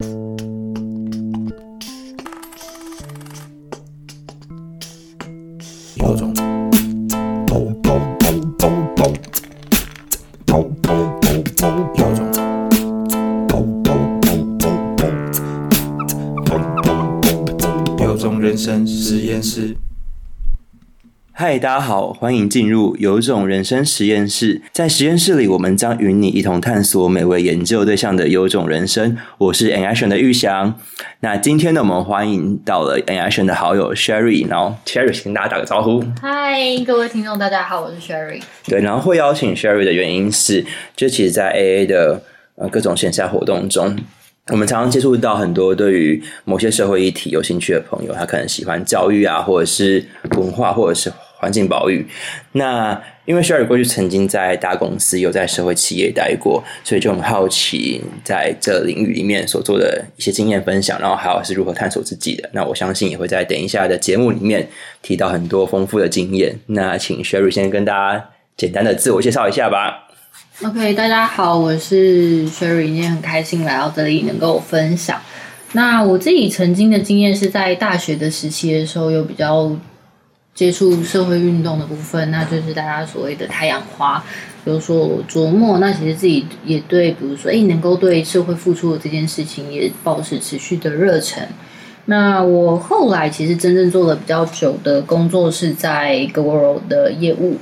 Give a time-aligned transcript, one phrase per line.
[0.00, 0.59] Música
[21.50, 24.62] 嗨，大家好，欢迎进入有种人生实验室。
[24.70, 29.18] 在实验室里，我们将与你一同探索每位研究对象的有种人生。
[29.36, 30.78] 我是 An Action 的玉祥。
[31.18, 36.00] 那今天呢，我们欢迎到了 An Action 的好友 Sherry，然后 Sherry 先跟大家打个招呼。
[36.22, 38.40] 嗨，各位听众，大家好，我是 Sherry。
[38.68, 40.64] 对，然后会邀请 Sherry 的原因是，
[40.94, 42.22] 就其实，在 AA 的
[42.54, 43.98] 呃各种线下活动中，
[44.52, 50.06] 我们常常接触到很多对于某些社会议题有兴趣的朋友，他可能喜欢教育啊，或者是
[50.36, 52.06] 文化，或者是环境保育。
[52.52, 62.50] 那因为 Sherry 过去曾经在大公司有在社会企业待过，所以就很好奇在这领域里面所做的一些经验分享，然后还有是如何探索自己的。
[62.52, 64.68] 那我相信也会在等一下的节目里面
[65.00, 66.58] 提到很多丰富的经验。
[66.66, 70.08] 那请 Sherry 先跟大家简单的自我介绍一下吧。
[70.62, 75.18] OK，大家好，我是 Sherry，今天很开心来到这里能够分享。
[75.72, 79.70] 那我自己曾经的经验是在大学的时期的时候，有比较
[80.60, 84.22] 接触社会运动的部分，那就是大家所谓的太阳花，
[84.66, 85.78] 有所琢磨。
[85.78, 91.42] 那其实自己也对，比如说，哎，能够对社会付出的这件事情，也保持持续的热忱。
[92.04, 97.56] 那我后来其实真正做的比较久的工作是在 GoGo 的业务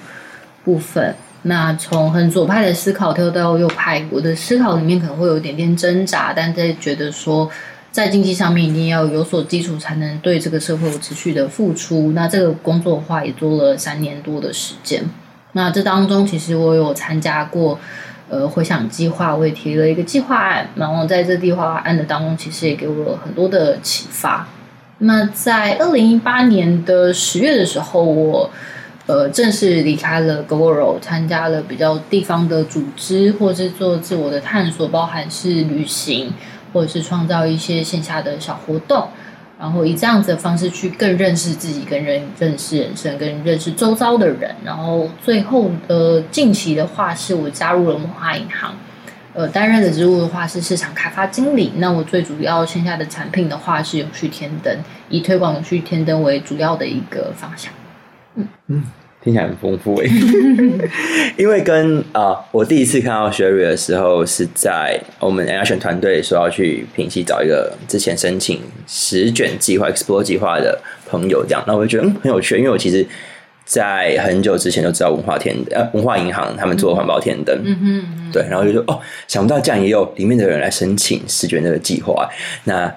[0.64, 1.14] 部分。
[1.42, 7.48] 那从很左派的思考跳到右派，我的思考里面可能会有一点点挣扎，但在觉得说，
[7.90, 12.12] 在经济上面一定要有所基础，才能对这个社会有持续的付出。
[12.12, 15.04] 那这个工作的话，也做了三年多的时间。
[15.52, 17.78] 那这当中，其实我有参加过
[18.28, 24.46] 呃回想计划，我也提了一个计划案，然后在这计划案的当中，其实也给我很多的启发。
[24.98, 28.50] 那在二零一八年的十月的时候，我
[29.06, 36.34] 呃，正式离开了 GoGo，参加了比较地方的组织，或是做自我的探索，包含是旅行，
[36.72, 39.08] 或者是创造一些线下的小活动，
[39.58, 44.54] 然后以这样子的方式去更认识自己，跟人认识人生，跟认识周遭的人。
[44.64, 48.74] 然后最后呃，近期的话是我加入了文化银行，
[49.34, 51.72] 呃，担任的职务的话是市场开发经理。
[51.76, 54.76] 那我最主要线下的产品的话是永续天灯，
[55.08, 57.72] 以推广永续天灯为主要的一个方向。
[58.36, 58.84] 嗯嗯
[59.22, 60.08] 听起来很丰富诶，
[61.36, 73.04] 因为跟啊、我第一次看到 Sherry 的时候是在我们 Action 团队说要去平溪找一个之前申请十卷计划 Explore 计划的朋友，这样，那我就觉得嗯很有趣，因为我其实，
[73.64, 82.28] 在很久之前就知道文化天呃文化银行他们做环保天灯，嗯哼，对，然后就说哦，想不到这样也有里面的人来申请十卷这个计划。
[82.64, 82.94] 那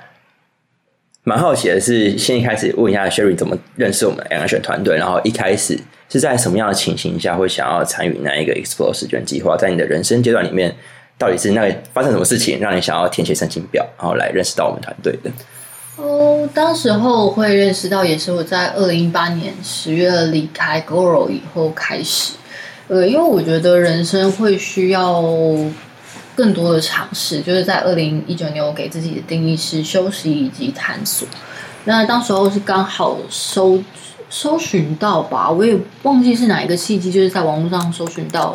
[1.23, 9.55] 蛮好奇的是，先一开始问一下 Sherry 怎么认识我们 Action 团队，然后一开始是在什么样的情形下会想要参与那一个 Explore 试卷计划？
[9.55, 10.75] 在你的人生阶段里面，
[11.19, 15.29] 到底是那个发生什么事情让你想要填写申请表，然后来认识到我们团队的？
[15.97, 22.33] 哦，当时候会认识到，也是我在二零一八年十月离开 GoRo 以后开始。
[22.87, 25.23] 呃，因为我觉得人生会需要
[26.41, 31.27] 更多的尝试，就是在二零一九年，我给自己的定义是休息以及探索。
[31.85, 33.79] 那当时候是刚好搜
[34.27, 38.51] 搜寻到吧，我也忘记是哪一个契机，就是在网络上搜寻到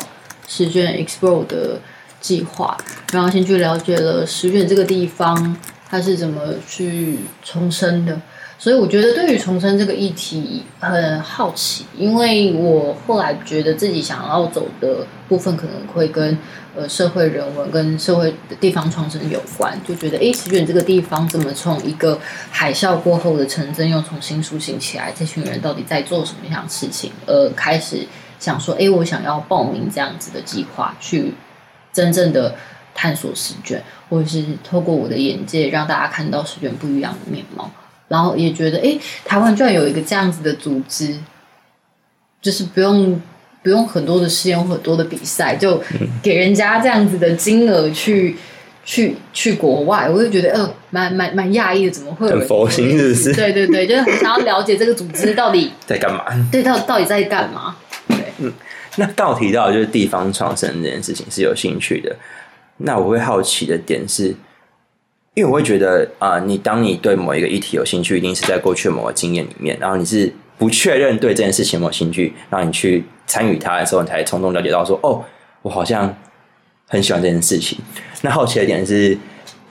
[0.49, 1.79] 十卷 Explore 的
[2.19, 2.77] 计划，
[3.13, 5.55] 然后先去了解了十卷这个地方
[5.89, 8.19] 它是怎么去重生的。
[8.59, 16.35] 所以我觉得对于重生这个议题很好奇，因为我后来觉得自己想要走的部分可能会跟
[16.77, 22.19] 呃社会人文跟社会的地方创生有关，就觉得诶，石卷这个地方怎么从一个
[22.51, 25.11] 海啸过后的城镇又重新苏醒起来？
[25.11, 27.11] 这群人到底在做什么样的事情？
[27.25, 28.05] 呃，开始
[28.39, 31.33] 想说，诶，我想要报名这样子的计划，去
[31.91, 32.53] 真正的
[32.93, 37.71] 探索试卷，或者是透过我的眼界让大家看到试卷不一样的面貌。
[38.07, 41.17] 然后也觉得，哎，台湾居然有一个这样子的组织，
[42.41, 43.19] 就是不用
[43.67, 45.83] 不用很多的试验或很多的比赛，就
[46.23, 48.33] 给人家这样子的金额去
[48.85, 56.23] 去去国外，我就觉得，呃，蛮蛮蛮讶异的，怎么会很佛心是不是对对对，就是很想要了解这个组织到底 在干嘛？
[56.49, 57.75] 对到到底在干嘛？
[58.07, 58.49] 对，
[58.95, 62.15] 那刚好提到就是地方创生这件事情是有兴趣的，
[62.77, 64.33] 那我会好奇的点是，
[65.33, 75.21] 因为我会觉得啊、你当你对某一个议题有兴趣，一定是在过去的某个经验里面，然后你是不确认对这件事情有没有兴趣，让你去参与它的时候，你才从中了解到说，哦，
[75.61, 76.11] 我好像
[76.87, 77.77] 很喜欢这件事情。
[78.21, 79.15] 那好奇的点是，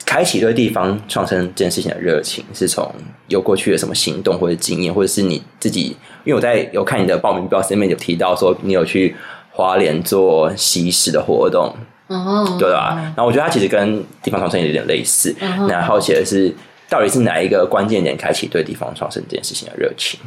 [0.05, 2.89] 开启对地方创生这件事情的热情，是从
[3.27, 5.97] 有过去的什么行动或者经验，或者是你自己？
[6.23, 9.15] 因为我在有看你的报名表上面有提到说，你有去
[9.51, 11.73] 花莲做西式的活动，
[12.07, 12.95] 哦，对吧？
[13.15, 15.35] 然后我觉得它其实跟地方创生有点类似。
[15.67, 16.53] 那好奇的是，
[16.87, 20.19] 到底是哪一个关键点开启对地方创生这件事情的热情？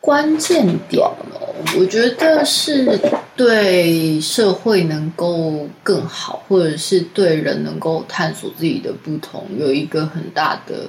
[0.00, 2.98] 关键点哦，我觉得是
[3.36, 10.88] 对社会能够更好，或者是对人能够探索自己的不同，有一个很大的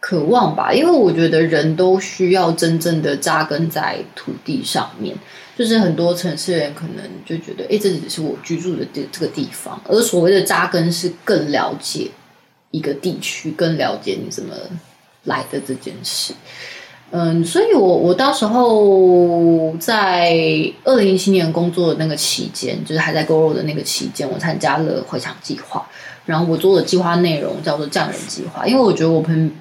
[0.00, 0.72] 渴望吧。
[0.72, 5.16] 因为我觉得人都需要真正的扎根在土地上面。
[5.54, 12.10] 就是很多城市人可能就觉得，哎，这只是我居住的这这个地方，而所谓的扎根是更了解
[12.70, 14.54] 一个地区，更了解你怎么
[15.24, 16.32] 来的这件事。
[17.14, 20.32] 嗯，所以我我到时候在
[20.82, 25.86] 二零一七年工作的那个期间，就是还在 g o o 的那个期间，我参加了回场计划，
[26.24, 29.52] 然后我做的计划内容叫做匠人计划，因为我觉得我朋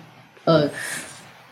[0.46, 0.70] 呃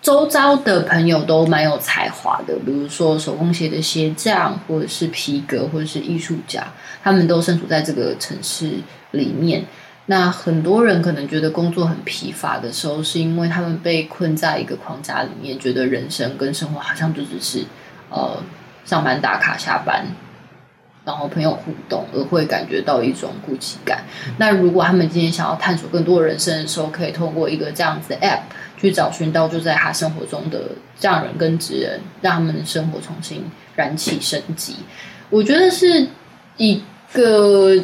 [0.02, 6.66] 周遭的朋友都蛮有才华的，比如说手工鞋的鞋匠，或者是皮革，或者是艺术家，
[7.04, 8.76] 他们都身处在这个城市
[9.12, 9.66] 里面。
[10.12, 17.64] 那很多人可能觉得工作很疲乏的时候，是因为他们被困在一个框架里面，觉得人生跟生活好像就只是
[18.10, 18.42] 呃
[18.86, 20.04] 上班打卡、下班，
[21.06, 24.04] 然后朋友互动，而会感觉到一种孤寂感。
[24.40, 28.40] 那如果他们今天想要探索更多人生的时候，可以透过一个这样子的 App
[28.78, 33.46] 去找寻到就在他生活中的这样人跟职人，让他们的生活重新
[33.76, 34.78] 燃起生机。
[35.30, 36.08] 我觉得是
[36.58, 36.82] 一
[37.14, 37.76] 个。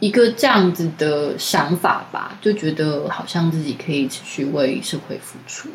[0.00, 5.68] 一个这样子的想法吧，就觉得好像自己可以持续为社会付出。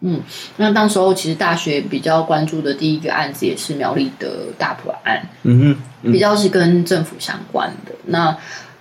[0.00, 0.20] 嗯，
[0.56, 7.92] 那当时候其实大学比较关注的第一个案子也是苗栗的大埔案，嗯哼，比较是跟政府相关的。
[8.06, 8.36] 那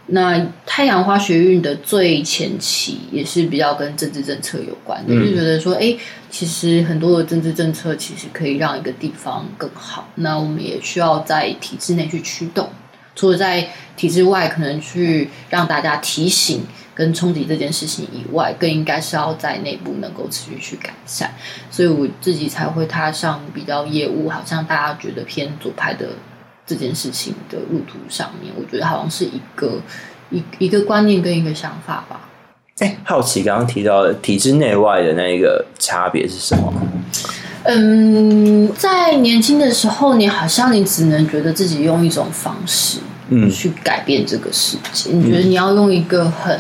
[0.08, 5.96] 那太阳花学运的最前期也是比较跟政治政策有关的，就觉得说，哎，
[6.30, 10.10] 其实很多的政治政策其实可以让一个地方更好。
[10.16, 12.68] 那我们也需要在体制内去驱动。
[13.16, 21.30] 除了在体制外可能去让大家提醒跟冲击这件事情以外，更应该是要在内部能够持续去改善，
[21.70, 26.10] 所以我自己才会踏上比较业务，好像大家觉得偏左派的
[26.66, 29.80] 这件事情的路途上面，我觉得好像是一个
[30.30, 32.30] 一一个观念跟一个想法吧。
[32.80, 36.74] 哎，好奇刚刚提到的体制内外的那一个差别是什么？
[37.76, 45.12] 嗯，在年轻的时候，你好像你只能觉得自己用一种方式，嗯，去改变这个世界。
[45.12, 46.60] 你觉得你要用一个很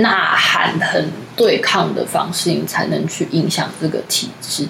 [0.00, 4.66] 呐喊、很对抗的方式，你才能去影响这个体制。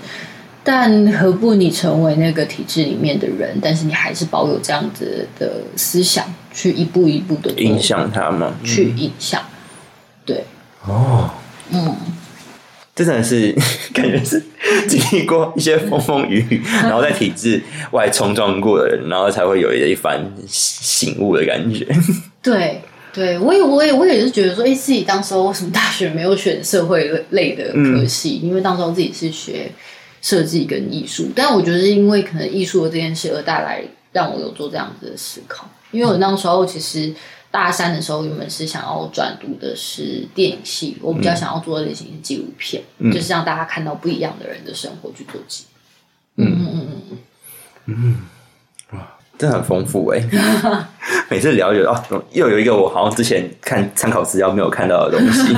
[0.62, 9.42] 但何不你成为那个体制里面的人，但是你还是保有这样子的思想，去一步一步的影响他们，去影响。
[10.24, 10.44] 对，
[10.86, 11.30] 哦，
[11.70, 11.96] 嗯。
[13.00, 13.50] 这真的是
[13.94, 14.42] 感觉是
[14.86, 17.58] 经历过一些风风雨雨，然后在体制
[17.92, 21.86] 外冲撞过的人，然后才会有一番醒悟的感觉。
[22.42, 28.38] 对，对我也，我也，我也是觉得说，哎，自己当时候为什么大学没有选社会类的科系？
[28.42, 29.72] 因为当时候自己是学
[30.20, 33.82] 设计跟艺术，但我觉得是因为可能艺术的这件事而带来
[34.12, 35.66] 让我有做这样子的思考。
[35.90, 37.14] 因为我那时候其实。
[37.50, 45.64] 大三的时候，原本是想要转读的是电影系，我比较想要做的类型是纪录片，就是让大家看到不一样的人的生活去做记。
[46.36, 47.18] 嗯嗯嗯
[47.86, 48.16] 嗯
[48.92, 50.22] 哇，真的很丰富哎！
[51.28, 55.52] 每次聊就哦，又有一个我好像之前看参考资料没有看到的东西，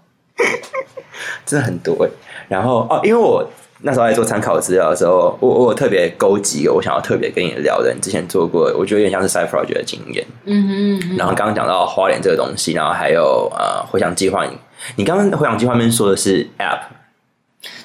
[1.46, 2.10] 真的很多哎。
[2.48, 3.50] 然后哦，因为我。
[3.82, 10.26] 那时候在做参考资料的时候，我我特别勾几个我想要特别跟你聊的，你之前做过，我觉得有点像是 side project 的经验。
[10.44, 11.16] 嗯哼。
[11.16, 14.52] 然后刚刚讲到花莲这个东西，然后还有呃回想计划，你
[14.96, 16.80] 你刚刚回想计划面说的是 app。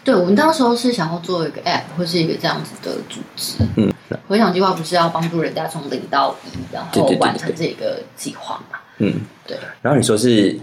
[0.03, 3.57] 对，我们当时候是想要做一个 app 或是一个这样子的组织。
[3.75, 3.91] 嗯。
[4.27, 8.79] 回想计划不是要帮助人家从零到一，然后完成这个计划嘛？
[8.99, 9.13] 嗯，
[9.45, 9.57] 对。
[9.81, 10.57] 然后你说是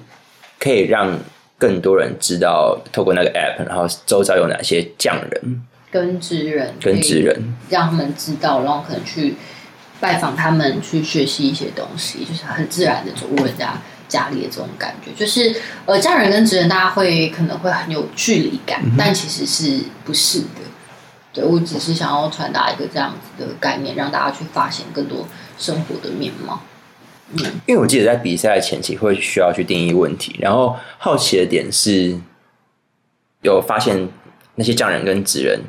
[0.59, 1.19] 可以让。
[1.59, 9.35] 更多人知道透过那个 app，然后周遭有哪些匠人跟职人，跟职人让他们知道，然后可能去
[9.99, 13.75] 拜访他们，去学习一些东西，就是很自然的走入人家
[14.07, 15.11] 家里的这种感觉。
[15.13, 15.55] 就是
[15.87, 20.47] 呃，匠人跟职人，大家会可能会很有距离感，但其实是不是的。
[21.33, 25.27] 对我只是想要传达一个这样子的概念，让大家去发现更多
[25.59, 26.61] 生活的面貌。
[27.33, 32.19] 嗯，因为我记得在比赛前期会需要去定义问题，然后好奇的点是，
[33.43, 34.09] 有发现
[34.55, 35.61] 那些匠人跟职人，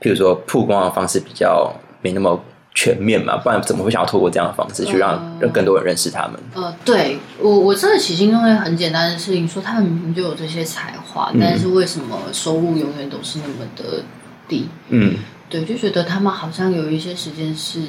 [0.00, 2.42] 譬如说曝光的方式比较没那么
[2.74, 6.40] 全面嘛，不然怎么会想要透过这样的方式去让嗯让更多人认识他们？
[6.54, 14.02] 呃，对我我真的起心动念很简单的事情，说他们明明就有这些才华，嗯但是为什么收入永远都是那么的
[14.46, 14.68] 低？
[14.88, 15.16] 嗯
[15.48, 17.80] 对，就觉得他们好像有一些时间是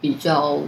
[0.00, 0.58] 比较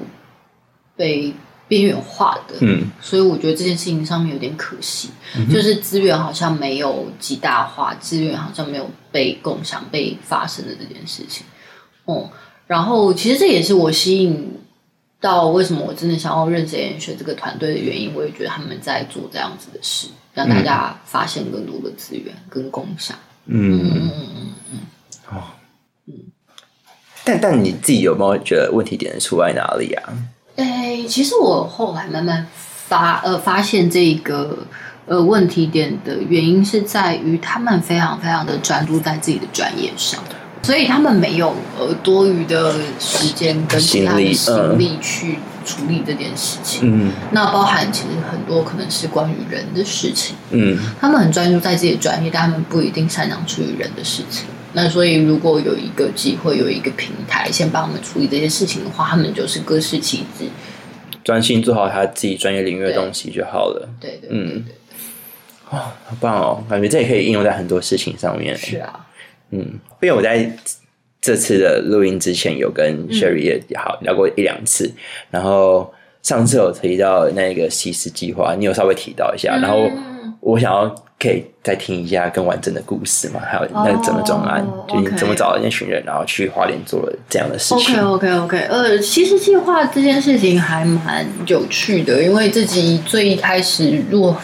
[0.96, 1.34] 被
[1.70, 5.08] 边缘化的，嗯所以我觉得这件事情上面有点可惜，
[5.48, 11.46] 就是资源好像没有极大化，资源好像没有被共享、被发生的这件事情。
[12.06, 12.28] 哦、
[12.66, 14.52] 然后其实这也是我吸引
[15.20, 18.12] 到为什么我真的想要认识 N 学这个团队的原因。
[18.16, 23.16] 我也觉得他们在做这样子的事，让大家发现更多的资源跟共享。
[23.46, 24.78] 嗯嗯嗯嗯，
[25.30, 25.42] 哦，
[26.06, 26.14] 嗯
[27.22, 30.12] 但但你自己有没有觉得问题点出在哪里啊？
[30.62, 32.46] 诶，其实我后来慢慢
[32.88, 34.58] 发呃发现这个
[35.06, 40.20] 呃问题点的原因是在于他们非常非常的专注在自己的专业上，
[40.62, 46.80] 所以他们没有呃多余的时间跟其他的心力心力去处理这件事情。
[46.84, 54.46] 嗯那包含其实很多可能是关于人的事情，嗯他们很专注在自己的专业，但他们不一定擅长处理人的事情。
[54.72, 60.46] 那所以，如果有一个机会，有一个平台，先帮我们处理这些事情的话，他们就是各司其职。
[61.22, 63.88] 专心做好他自己专业领域的东西就好了。
[64.00, 64.64] 对对对嗯
[65.68, 68.56] 哦，好棒哦，感觉这也可以应用在很多事情上面。
[68.56, 69.06] 是啊，
[69.50, 69.58] 嗯，
[70.00, 70.50] 因为我在
[71.20, 74.90] 这次的录音之前有跟 Sherry 也好聊过一两次，
[75.30, 88.02] 然后上次有提到那个西施计划，你有稍微提到一下，然后嗯我想要可以再听一下更完整的故事嘛，还有那整个专案，哦就怎么找了那群人，然后去花莲做了这样的事情。
[88.02, 94.34] OK OK OK，呃，其实计划这件事情还蛮有趣的，因为自己最一开始入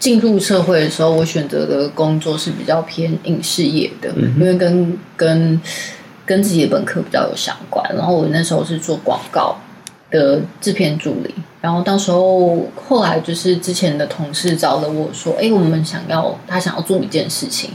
[0.00, 5.60] 进入社会的时候，我选择的工作是比较偏影视业的，因为跟跟
[6.26, 7.88] 跟自己的本科比较有相关。
[7.94, 9.56] 然后我那时候是做广告
[10.10, 17.70] 的制片助理，然后到时候后来就是之前的同事找了我说，哎，我们想要他想要做一件事情，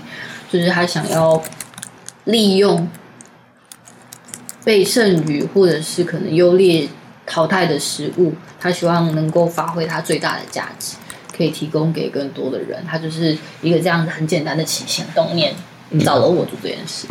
[0.51, 1.41] 就是他想要
[2.25, 2.87] 利用
[4.63, 6.87] 被剩余或者是可能优劣
[7.25, 10.95] 淘汰的食物，他希望能够发挥它最大的价值，
[11.35, 12.83] 可以提供给更多的人。
[12.89, 15.53] 他就是一个这样子很简单的起心动念，
[16.03, 17.07] 找了我做这件事。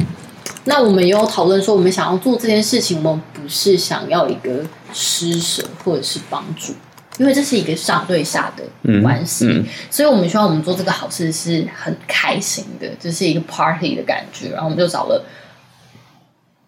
[0.64, 6.72] 那我们也有讨论说，我们想要做这件事情，我们不是想要一个施舍或者是帮助，
[7.18, 8.64] 因为这是一个上对下的
[9.00, 14.50] 关系，嗯所以我们希望我们做这个好事是很开心的，就是一个 party 的感觉。
[14.50, 15.24] 然后我们就找了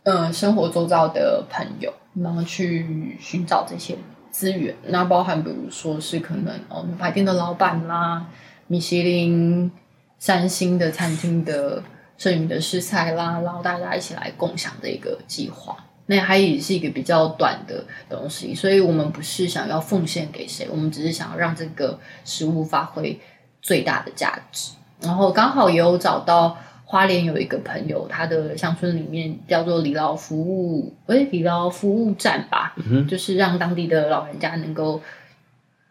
[0.05, 3.97] 呃生活周遭的朋友，然后去寻找这些
[4.31, 4.75] 资源。
[4.89, 8.27] 那包含比如说是可能哦牛排店的老板啦，
[8.67, 9.71] 米其林
[10.19, 11.83] 三星的餐厅的
[12.19, 15.77] 剩余的食材啦，然后大家一起来共享的一个计划。
[16.07, 23.19] 那它也是一个比较短的东西，所以我们不是想要奉献给谁，我们只是想要让这个食物发挥
[23.63, 24.73] 最大的价值。
[25.01, 32.75] 然后刚好也有找到花莲有一个朋友，他的乡村里面叫做李老服务，诶，李老服务站吧，
[33.09, 35.01] 就是让当地的老人家能够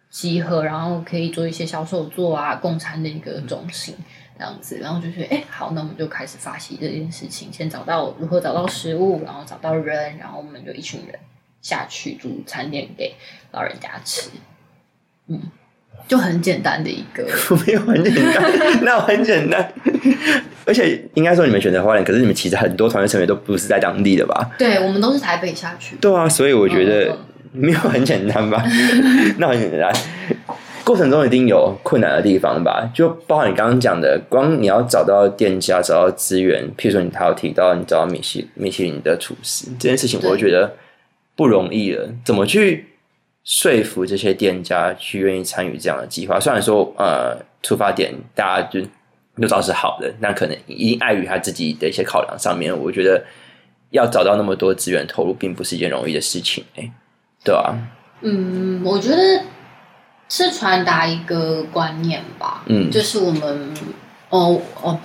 [0.10, 3.96] 集合，然后可以做一些销售座啊、共餐的一个中心
[4.38, 11.20] 这样子，然后就觉得，哎，好，那我们就开始发起这件事情，先找到如何找到食物，然后找到人，然后我们就一群人
[11.62, 13.14] 下去煮餐点给
[13.52, 14.30] 老人家吃，
[15.28, 15.40] 嗯，
[16.08, 17.24] 就很简单的一个，
[17.66, 18.44] 没有很简单，
[18.84, 19.72] 那很简单。
[20.66, 24.52] 而且应该说你们选择花莲，可是你们其实很多团队成员都不是在当地的吧？
[24.58, 27.20] 对我们都是台北下去，对啊，所以我觉得嗯
[27.52, 28.64] 没有很简单吧？
[29.38, 29.94] 那很简单。
[30.84, 32.90] 过程中一定有困难的地方吧？
[32.94, 40.76] 就包括你刚刚讲的，光你要找到店家、找到资源，譬如说你还有提到你找到米其米其林的厨师这件事情，对我觉得
[41.36, 42.10] 不容易了。
[42.26, 42.86] 怎么去
[43.44, 46.40] 说服这些店家去愿意参与这样的计划？
[46.40, 48.82] 虽然说呃，出发点大家就
[49.36, 53.24] 都知道是好的，那可能一定碍于他自己的一些考量上面，我觉得
[53.92, 56.64] 要找到那么多资源投入，并不是一件容易的事情。
[56.76, 56.92] 哎、
[57.44, 57.74] 对啊，
[58.22, 59.18] 嗯，我觉得
[60.36, 62.90] 是传达一个观念吧，嗯。
[62.90, 63.72] 就是我们
[64.30, 65.00] 哦哦，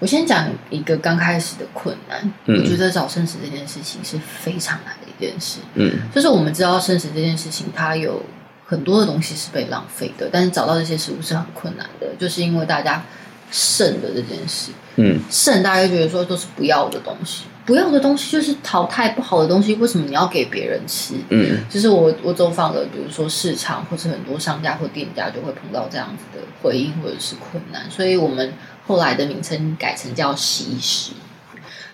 [0.00, 2.58] 我先讲一个刚开始的困难，嗯。
[2.58, 5.92] 我觉得找生食这件事情是非常难的一件事，嗯。
[6.12, 8.20] 就是我们知道生食这件事情，它有
[8.66, 13.00] 很多的东西是被浪费的，但是找到这些食物是很困难的，就是因为大家
[13.52, 15.20] 剩的这件事，嗯。
[15.30, 21.14] 剩大家觉得说都是不要的东西，不要的东西就是淘汰不好的东西，为什么你要给别人吃？
[21.30, 28.52] 嗯就是我我走访了，比如说市场或者很多商家或店家就会碰到这样子的回应或者是困难，所以我们
[28.86, 31.12] 后来的名称改成叫“惜食”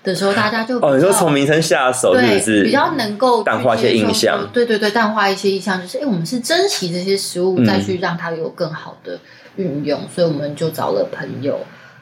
[0.03, 9.19] 的时候，大家就哦，你说从名称下手是对不是比较能够淡化一些印象对对对，淡化一些印象，就是哎，诶我们是珍惜这些食物，嗯再去让它有更好的
[9.57, 11.61] 运用，所以我们就找了朋友。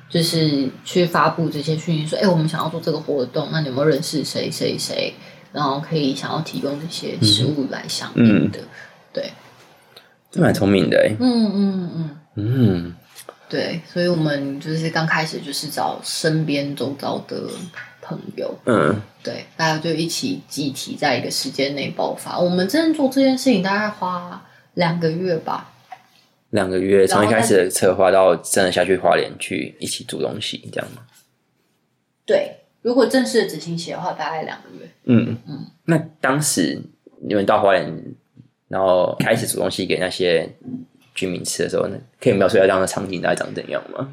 [0.08, 5.12] 就是去发布这些讯息，说，哎、我们想要做这个活动，那你有没有认识谁谁谁，
[5.52, 8.60] 然后可以想要提供这些食物来相应的？
[9.12, 9.32] 对，
[10.30, 11.16] 这蛮聪明的哎。
[11.18, 12.94] 嗯嗯嗯，嗯，
[13.48, 17.42] 对，所以我们就是刚开始就是找身边周遭的
[18.00, 22.38] 朋友，嗯，对，大家就一起集体在一个时间内爆发。
[22.38, 24.44] 我们真正做这件事情大概花
[24.74, 25.72] 两个月吧，
[26.56, 31.02] 两个月从一开始的策划到真的下去花莲去一起煮东西，这样吗？
[32.24, 32.56] 对。
[32.82, 34.88] 如果正式的执行起的话，大概两个月。
[35.04, 35.66] 嗯嗯。
[35.84, 36.80] 那当时
[37.20, 37.84] 你们到花莲，
[38.68, 40.48] 然后开始煮东西给那些
[41.14, 44.08] 居民吃的时候，呢，可以描述一下这样的场景大概长怎样吗？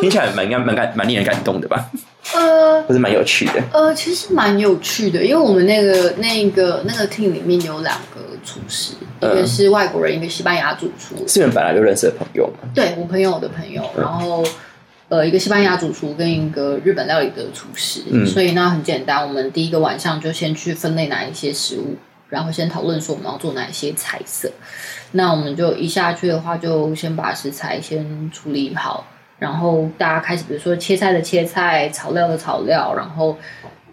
[0.00, 1.90] 听起来蛮蛮蛮感蛮令人感动的吧，
[2.34, 3.62] 呃不是蛮有趣的。
[3.72, 11.26] 呃，其实蛮有趣的，因为我们那个那个那个 team 里面有两个厨师，一个嗯是外国人，一个西班牙主厨。
[11.28, 12.68] 是你们本来就认识的朋友吗？
[12.74, 14.44] 对我朋友的朋友，然后
[15.08, 21.96] 呃，一个西班牙主厨跟一个日本料理的厨师，嗯所以那很简单，我们第一个晚上就先去分类哪一些食物，
[22.30, 24.50] 然后先讨论说我们要做哪一些菜色。
[25.14, 29.06] 那我们就一下去的话，就先把食材先处理好，
[29.42, 33.36] 然后大家开始，比如说切菜的切菜，炒料的炒料，然后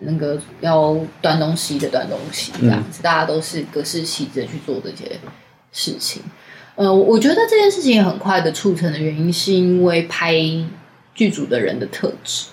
[0.02, 5.20] 那个要端东西的端东西，这样子，大家都是各司其职的去做这些
[5.72, 6.22] 事情。
[6.76, 10.36] 呃，我觉得这件事情很快的促成的原因，是因为拍
[11.16, 12.50] 剧组的人的特质，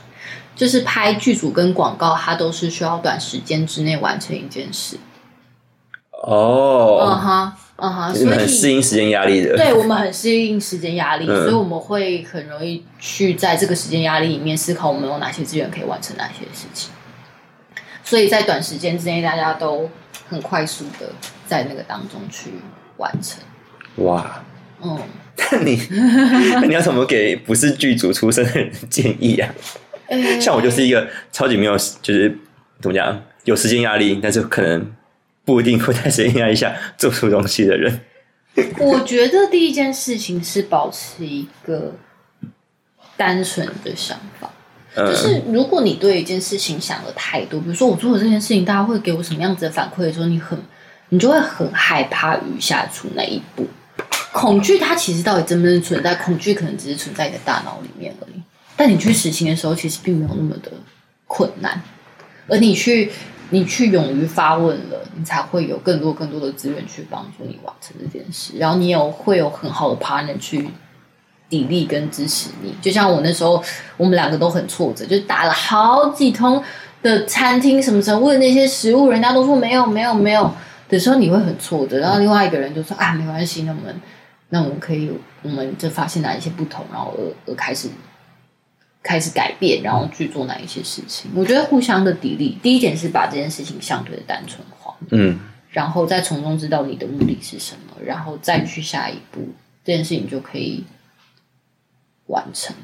[0.55, 4.97] 就是拍剧组跟广告，它都是需要短时间之内完成一件事。
[4.97, 9.57] 嗯哦，哈，嗯哈，你所以很适应时间压力的。
[9.57, 16.91] 对我们很适应时间压力，嗯所以我们会很容易去在这个时间压力里面思考我们有哪些资源可以完成哪些事情。
[18.03, 19.91] 所以在短时间之内，大家都
[20.29, 21.11] 很快速的
[21.47, 22.51] 在那个当中去
[22.97, 23.43] 完成。
[24.05, 24.43] 哇，
[24.81, 24.99] 嗯，
[25.53, 25.79] 那你
[26.55, 29.53] 那你要怎么给不是剧组出身的人建议啊？
[30.09, 32.39] 诶像我就是一个超级没有，就是
[32.81, 34.87] 怎么讲，有时间压力，但是可能
[35.47, 38.01] 不一定会在时间压力下做出东西的人。
[38.79, 41.95] 我觉得第一件事情是保持一个
[43.17, 44.51] 单纯的想法，
[44.95, 50.59] 嗯，就是如果你对一件事情想的太多，比如说我做的这件事情，大家会给我什么样子的反馈的时候，你很，
[51.11, 53.67] 你就会很害怕于下出那一步。
[54.33, 56.15] 恐惧它其实到底真不真存在？
[56.17, 58.43] 恐惧可能只是存在你的大脑里面而已。
[58.77, 60.73] 但你去实行的时候，其实并没有那么的
[61.27, 61.81] 困难，
[62.47, 63.11] 而你去
[63.51, 70.69] 你去勇于发问了，你才会有更多更多的资源去帮助你完成这件事，然后你有会有很好的 partner 去
[71.49, 72.75] 砥砺跟支持你。
[72.83, 73.63] 就像我那时候，
[73.97, 76.61] 我们两个都很挫折，就打了好几通
[77.03, 80.51] 的餐厅什么时候问那些食物，人家都说没有没有没有
[80.89, 81.99] 的时候，你会很挫折。
[81.99, 84.01] 然后另外一个人就说啊，没关系，那我们
[84.49, 85.11] 那我们可以，
[85.43, 87.89] 我们就发现哪一些不同，然后而而开始
[89.07, 91.31] 开始改变，然后去做哪一些事情。
[91.37, 95.39] 我觉得互相的砥砺，第一点是把这件事情相对的单纯化，嗯，
[95.71, 99.49] 然后再从中知道你的目的是什么，然后再去下一步，
[99.85, 100.83] 这件事情就可以
[102.27, 102.75] 完成。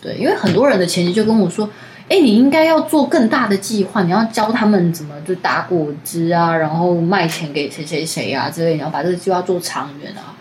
[0.00, 1.68] 对，因为很多人的前提就跟我说
[2.08, 10.36] ：“哎，你应该要做更大的计划，你要教他们怎么就打果汁啊，然后卖钱给谁谁谁啊之类，你要把这个计划做长远啊。”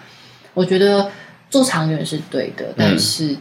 [0.54, 1.12] 我觉得
[1.50, 3.36] 做长远是对的，但是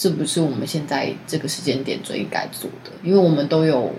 [0.00, 3.92] 这不是我们现在这个时间点最应该做的，因为我们都有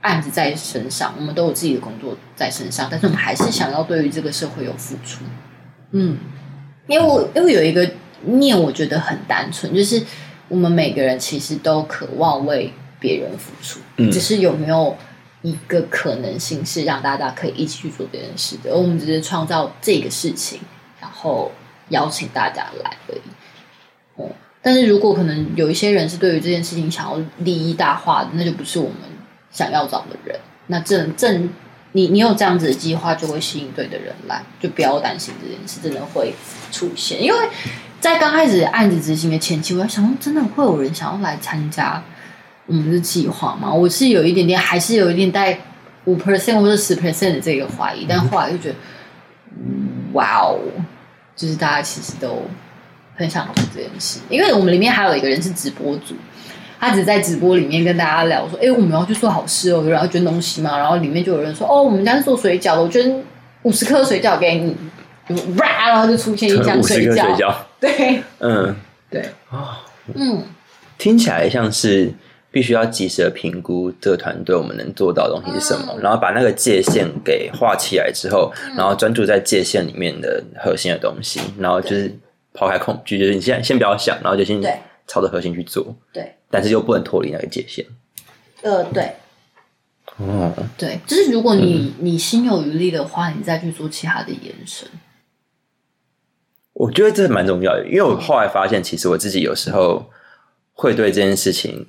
[0.00, 5.22] 案子在身上，我们都有自己的工作在身上，但是我们还是想要对于这个社会有付出。
[5.90, 6.16] 嗯，
[6.86, 7.86] 因为我因为有一个
[8.22, 10.02] 念，我觉得很单纯，就是
[10.48, 14.96] 我们每个人其实都渴望为别人付出，嗯只是有没有
[15.42, 20.60] 一个可能性是让大家可以一起去做这件事的，而我们只是创造这个事情，
[20.98, 21.52] 然后
[21.90, 23.20] 邀请大家来而已。
[24.16, 24.30] 哦，
[24.64, 28.96] 但是如果可能有一些人是对于这件事情想要利益大化的，那就不是我们
[29.50, 30.34] 想要找的人。
[30.68, 31.50] 那正正
[31.92, 36.34] 你你有这样子的计划，就会吸引对的人来，就不要担心这件事真的会
[36.72, 37.22] 出现。
[37.22, 37.38] 因为
[38.00, 42.02] 在刚开始案子执行的前期，我在想，真的会有人想要来参加
[42.66, 43.70] 我们的计划吗？
[43.70, 45.58] 我是有一点点，还是有一点带
[46.06, 48.74] 五 percent 或者十 percent 的这个怀疑，但后来就觉得，
[50.14, 50.58] 哇哦，
[51.36, 52.42] 就是大家其实都
[53.14, 56.14] 很想做这件事，因为我们里面还有一个人是直播组，
[56.80, 63.22] 他只在直播里面跟大家聊说，哎、我们要去做好事哦，有人要捐东西嘛，然后里面就有人说，哦，我们家是做水饺的，我捐
[63.62, 64.76] 五十颗水饺给你，
[65.56, 68.74] 然后就出现一箱水饺，对 嗯，
[69.08, 69.80] 对，啊，
[70.14, 70.42] 嗯，
[70.98, 72.12] 听起来像是
[72.50, 82.14] 必须要及时的评估这个团队我们能做到的东西是什么，然后把那个界限给画起来之后，然后专注在界限里面的核心的东西，然后就是
[82.54, 84.78] 抛开恐惧，就是你现在先不要想，然后就先对。
[85.06, 87.84] 朝着核心去做，对，但是又不能脱离那个界限。
[88.62, 89.12] 呃，对。
[90.16, 94.88] 哦，对，就是如果你、你心有余力的话，你再去做其他的延伸。
[96.72, 100.10] 我觉得这蛮重要的，因为我后来发现，其实我自己有时候
[100.72, 101.86] 会对这件事情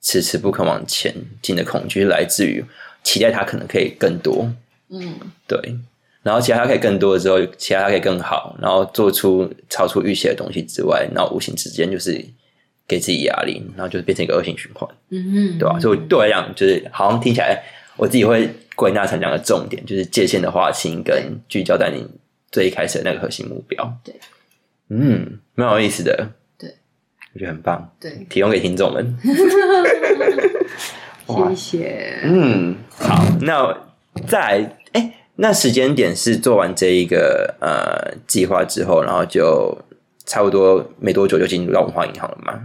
[0.00, 2.64] 迟迟不肯往前进的恐惧，是来自于
[3.04, 4.50] 期待它可能可以更多，
[4.88, 5.78] 嗯，对，
[6.24, 12.12] 然后其他它可以更多的时候，其他它可以更好，然后做出超出预期的东西之外，然后无形之间就是
[12.88, 17.62] 给自己压力，然后就是变成一个恶性循环，嗯嗯对吧、所以对我来讲，就是好像听起来
[17.96, 22.04] 我自己会归纳成两个重点，就是界限的划清跟聚焦在你
[22.50, 23.96] 最一开始的那个核心目标。
[24.02, 24.14] 对，
[24.88, 26.30] 嗯，蛮有意思的。
[26.58, 26.74] 对，
[27.34, 29.18] 我觉得很棒，对，提供给听众们。
[31.26, 32.20] 哇 谢谢。
[32.24, 33.76] 嗯，好，那
[34.26, 39.76] 再来，哎、那时间点是做完这一个呃计划之后，然后就
[40.24, 42.60] 差不多没多久就进入到文化银行了嘛？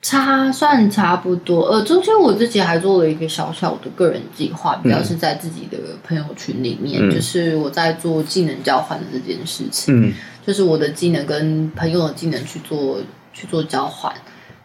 [0.00, 10.12] 差算差不多，呃，中间我自己还做了一个小小的个人计划，比较是在自己的朋友群里面，嗯就是我在做技能交换的这件事情，嗯
[10.44, 13.00] 就是我的技能跟朋友的技能去做
[13.32, 14.12] 去做交换，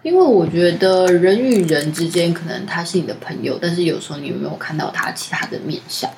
[0.01, 6.09] 因为我觉得人与人之间可能他是你的朋友，但是有时候你有没有看到他其他的面相？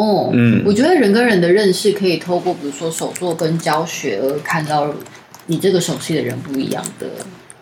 [0.00, 4.90] 哦，嗯我觉得人跟人的认识可以透过比如说手作跟教学而看到
[5.46, 7.06] 你这个熟悉的人不一样的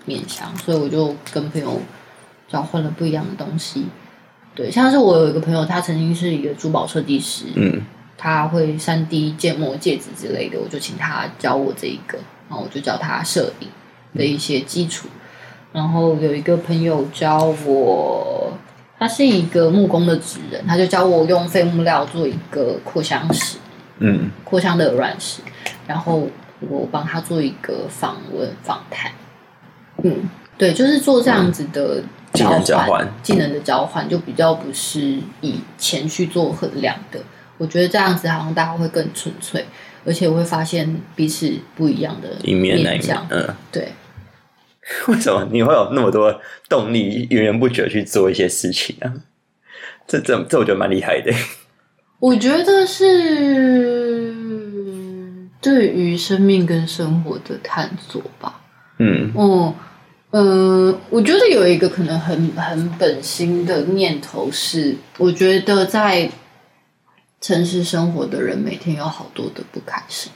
[0.05, 1.81] 面相，所以我就跟朋友
[2.48, 3.87] 交换了不一样的东西。
[4.55, 7.83] 对，像是我有一个朋友，他曾经是一个珠宝设计师，嗯
[8.16, 13.68] 他会三 D 建模戒指之类的，我就请他教我这一个，然后我就教他摄影
[14.14, 15.09] 的一些基础。
[15.72, 18.48] 然后有一个朋友教我，
[18.99, 23.59] 他是一个木工的职人，他就教我用废木料做一个扩香石，
[23.99, 25.41] 嗯扩香的软石，
[25.87, 26.29] 然后
[26.61, 29.13] 我帮他做一个访问访谈。
[30.03, 37.21] 嗯，对，就是做这样子的技能交换技能的交换就比较不是以钱去做衡量的。
[37.57, 39.65] 我觉得这样子好像大家会更纯粹，
[40.07, 43.19] 而且我会发现彼此不一样的一面那一面，。
[43.31, 43.93] 嗯，对，
[45.09, 49.12] 为什么你会有那么多动力，源源不绝去做一些事情啊？
[50.07, 51.33] 这这这，我觉得蛮厉害的。
[52.18, 54.35] 我觉得是
[55.61, 58.61] 对于生命跟生活的探索吧。
[58.98, 59.74] 嗯哦，
[60.31, 66.29] 嗯，我觉得有一个可能很很本心的念头是，我觉得在
[67.40, 70.33] 城市生活的人每天有好多的不开心，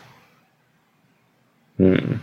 [1.78, 2.20] 嗯嗯，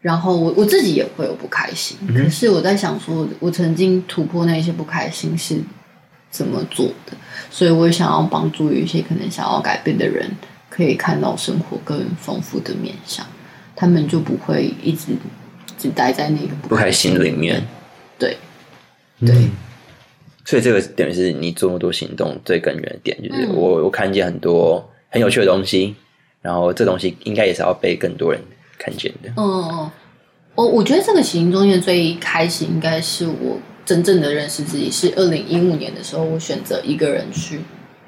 [0.00, 5.60] 然后我我自己也会有不开心，可是我在想说，我曾经突破那些不开心是
[6.30, 7.12] 怎么做的，
[7.50, 10.30] 所以我也想要帮助一些可能想要改变的人，
[10.70, 13.26] 可以看到生活更丰富的面向，
[13.76, 15.08] 他们就不会一直
[15.76, 17.62] 只待在那个不开心里面。
[18.18, 18.36] 对
[19.18, 19.50] 对，
[20.46, 25.94] 所以这个等于是你做那么多行动最根源的点，就是嗯我我看见很多很有趣的东西，
[26.40, 28.40] 然后这东西应该也是要被更多人
[28.82, 29.30] 看见的。
[29.36, 29.90] 嗯，
[30.54, 37.60] 我我觉得这个行中间最开始应该是我真正的认识自己，是二零一五年的时候，我选择一个人去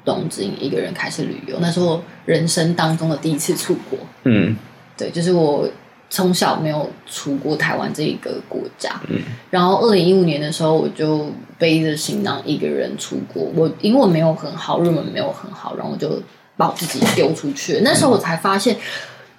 [0.03, 3.99] 东京，一个人开始旅游，那是我人生当中的第一次出国。
[4.23, 4.55] 嗯
[4.97, 5.67] 对，就是我
[6.09, 13.43] 从小没有出过台湾这一个国家，嗯然后二零一五年的时候，我就背着行囊一个人出国。
[13.55, 16.21] 我英文没有很好，日文没有很好，然后我就
[16.55, 17.79] 把我自己丢出去。
[17.83, 18.77] 那时候我才发现，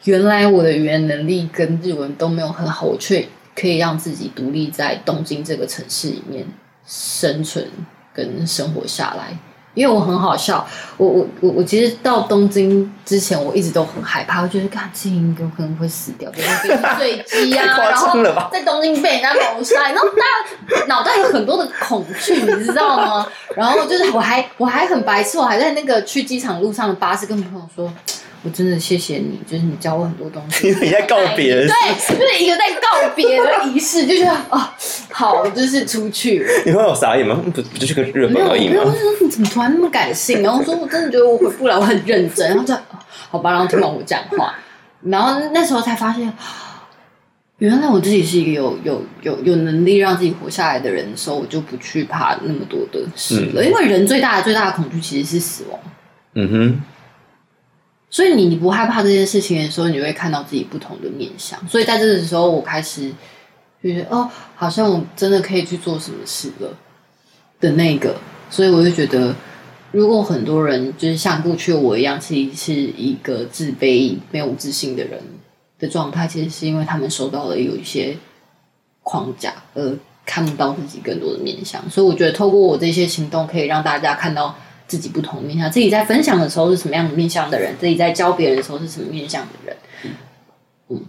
[0.05, 6.47] 原来我的语言能力跟日文都没有很好，我却可以让自己独立在东京这个城市里面
[6.87, 7.67] 生存
[8.13, 9.37] 跟生活下来。
[9.73, 10.65] 因为我很好笑，
[10.97, 23.27] 我我我我其实到东京之前，我一直都很害怕，我觉得看这有可能会死掉，比如说飞机坠机啊， 然后在东京被人家谋杀，然后大家脑袋有很多的恐惧，你知道吗？
[23.57, 27.93] 然后就是我还我还很白痴，我还在那个去机场路上的巴士跟朋友说。
[28.45, 30.69] 我真的谢谢你，就是你教我很多东西。
[30.69, 34.61] 因 为你在告别了对，就是一个在告别的仪式，就觉得哦，
[35.11, 36.53] 好，我就是出去了。
[36.67, 37.41] 你会有傻眼吗？
[37.43, 39.01] 不不就是个日本而已没有，我吗就？
[39.01, 40.43] 说你怎么突然那么感性？
[40.43, 42.49] 然后我说我真的觉得我回不来，我很认真。
[42.51, 42.81] 然后就哦
[43.31, 44.55] 好吧，然后听完我讲话，
[45.05, 46.31] 然后那时候才发现，
[47.59, 53.65] 原来我自己是一个有有有有能力让自己活下来的人的时候，我就不去怕那么多的事了。
[53.65, 55.81] 因为人最大的最大的恐惧其实是死亡，
[56.35, 56.83] 嗯哼，
[58.15, 61.59] 所以你你不害怕这件事情的时候，你会看到自己不同的面相。
[61.67, 63.11] 所以在这个时候，我开始
[63.83, 66.79] 就觉得哦，好像我真的可以去做什么事了
[67.59, 68.15] 的那个，
[68.49, 69.35] 所以我就觉得，
[69.91, 75.21] 如果很多人就是像过去我一样，其实是一个自卑、没有自信的人
[75.81, 78.17] 的状态，其实是因为他们受到了有一些
[79.03, 81.83] 框架，而看不到自己更多的面向。
[81.91, 89.77] 所以我觉得，透过我这些行动，可以让大家看到自己不同面向，自己在分享的时候是什么样的面向的人，自己在教别人的时候是什么面向的人。
[90.89, 91.01] 嗯，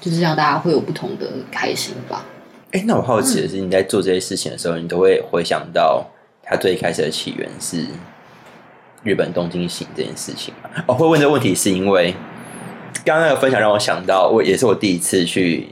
[0.00, 2.24] 就是让大家会有不同的开心吧。
[2.72, 6.04] 哎，那我好奇的是，你在做这些事情的时候，你都会回想到
[6.42, 7.86] 它最开始的起源是
[9.02, 10.68] 日本东京行这件事情吗？
[10.86, 12.14] 哦，会问这个问题是因为
[13.04, 15.68] 刚刚那个分享让我想到，我也是我第一次去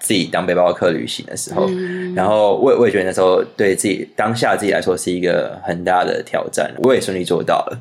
[0.00, 1.68] 自己当背包客旅行的时候，
[2.16, 7.78] 然后我我也觉得那时候对自己当下自己来说是一个很大的挑战，我也顺利做到了。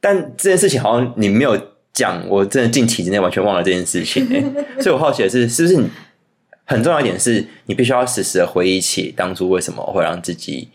[0.00, 1.58] 但这件事情好像你没有
[1.92, 4.44] 讲，我真的近期之内完全忘了这件事情、 欸，
[4.80, 5.88] 所以我好奇的是，是不是你
[6.64, 10.68] 很重要一点是你必须要时时的回忆起当初为什么会让自己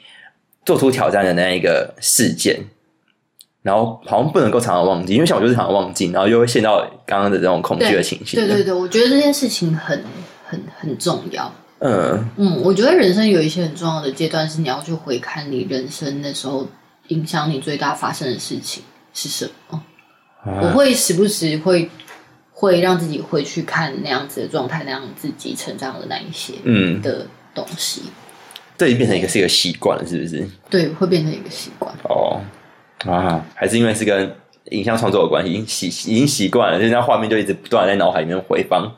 [0.66, 2.60] 做出挑战的那一个事件，
[3.62, 8.36] 然后好像不能够常常忘记，因为像我就是常常忘记，然后又会陷到刚刚的这种恐惧的情绪。
[8.38, 10.04] 对对对，我觉得这件事情很
[10.46, 11.54] 很很重要。
[11.80, 16.68] 嗯嗯，我觉得人生有一些很重要的阶段，是你要去回看你人生那时候
[17.08, 19.84] 影响你最大发生的事情是什么。
[20.44, 21.90] 我啊会时不时会
[22.52, 28.04] 会让自己回去看那样子的状态，那样自己成长的那一些嗯，的东西，
[28.78, 30.48] 这已经变成一个是一个习惯了，是不是？
[30.70, 31.94] 对，会变成一个习惯。
[32.04, 32.40] 哦
[33.06, 34.36] 啊，还是因为是跟
[34.72, 38.92] 影像创作有关系，已经习已经习惯了，就是那画面就一直不断的在脑海里面回放。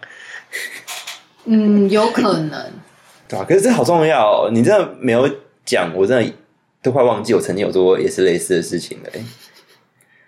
[1.46, 2.72] 嗯，有可能。
[3.28, 5.30] 对啊，可是这好重要、哦，你真的没有
[5.66, 6.34] 讲，我真的
[6.82, 9.24] 都快忘记我曾经有做过也是类似的事情了欸。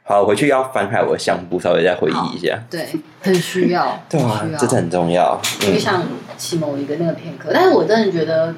[0.03, 2.63] 好，我回去要翻开我的相簿，稍微再回忆一下。
[2.69, 2.87] 对，
[3.21, 5.39] 很需要，对啊这很重要。
[5.61, 6.03] 嗯，就像
[6.37, 8.55] 启某一个那个片刻，但是我真的觉得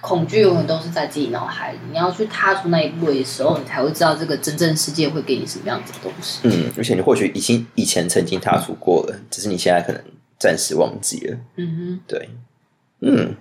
[0.00, 1.78] 恐惧永远都是在自己脑海里。
[1.90, 6.40] 你要去踏出那一步的时候，你才会知道这个真正世界会给你什么样子的东西。
[6.44, 10.02] 嗯，而且你或许已经以前曾经踏出过了，只是你现在可能
[10.38, 11.38] 暂时忘记了。
[11.56, 12.30] 嗯哼对，
[13.00, 13.34] 嗯，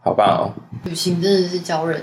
[0.00, 0.54] 好棒哦。
[0.84, 2.02] 旅行真的是教人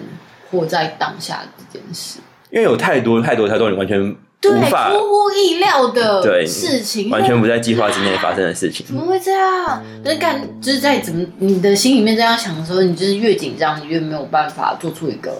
[0.49, 8.95] 活在当下这件事，因为有太多太多太多你完全对，无法出乎意料的对事情，完全不在计划之内发生的事情怎。
[8.95, 9.83] 么会这样？
[10.03, 15.31] 就是干，就是在怎么你的心里面这样想的时候，你就是越紧张，你越没有办法做出一个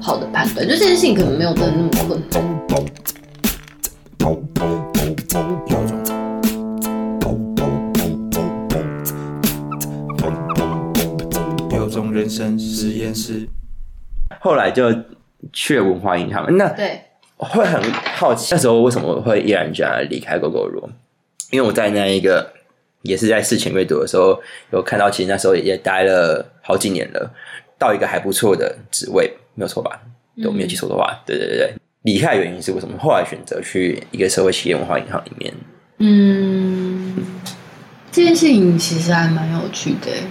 [0.00, 0.64] 好的判断。
[0.64, 2.40] 就这件事情可能没有真的那么困难。
[11.72, 13.48] 有种人生实验室。
[14.40, 14.84] 后来就
[15.52, 17.05] 去了文化银行，那对，
[17.44, 20.88] 会很好奇那时候为什么会毅然决然地离开 GoGo 罗？
[21.50, 22.52] 因为我在那一个
[23.02, 24.40] 也是在事前阅读的时候，
[24.72, 27.30] 有看到其实那时候也待了好几年了，
[27.78, 30.00] 到一个还不错的职位，没有错吧？
[30.36, 31.74] 对，我没有记错的话，对对对对。
[32.02, 32.96] 离开的原因是为什么？
[32.98, 35.52] 后来选择去一个社会企业文化银行里面，
[35.98, 37.16] 嗯，
[38.12, 40.22] 这件事情其实还蛮有趣的欸。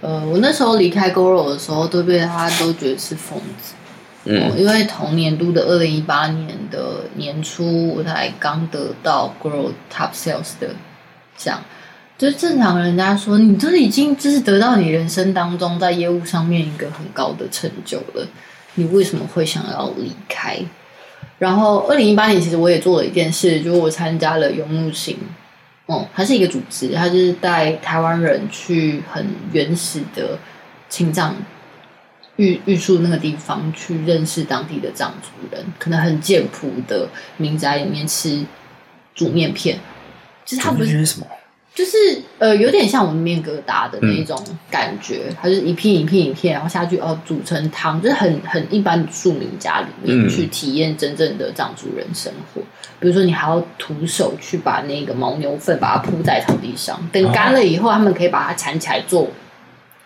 [0.00, 3.74] 呃，我那时候离开 GoRo 的时候，都被大家都觉得是疯子。
[4.24, 10.68] 嗯因为同年度的二零一八年的年初，我才刚得到 Grow Top Sales 的
[11.36, 11.60] 奖。
[12.18, 18.26] 就正常人家说，你这已经就是得到你人生当中在业务上面一个很高的成就了，
[18.74, 20.58] 你为什么会想要离开？
[21.38, 25.16] 然后二零一八年其实我也做了一件事，就是我参加了游牧行，
[25.86, 30.38] 哦，它是一个组织，它就是带台湾人去很原始的
[30.90, 31.34] 青藏
[32.40, 38.42] 玉玉树那个地方去认识当地的藏族人，可能很简朴的民宅里面吃
[39.14, 39.78] 煮面片，
[40.46, 41.26] 就是它不是是什么？
[41.72, 41.96] 就是
[42.38, 44.36] 呃，有点像我们面疙瘩的那一种
[44.70, 52.60] 感觉，它就是一片一片一片，然后下去哦煮成汤，就是很很一般的庶民家里面嗯去体验真正的藏族人生活。
[52.98, 59.28] 比如说，你还要徒手去把那个牦牛粪把它铺在草地上，等干了以后，他们可以把它缠起来做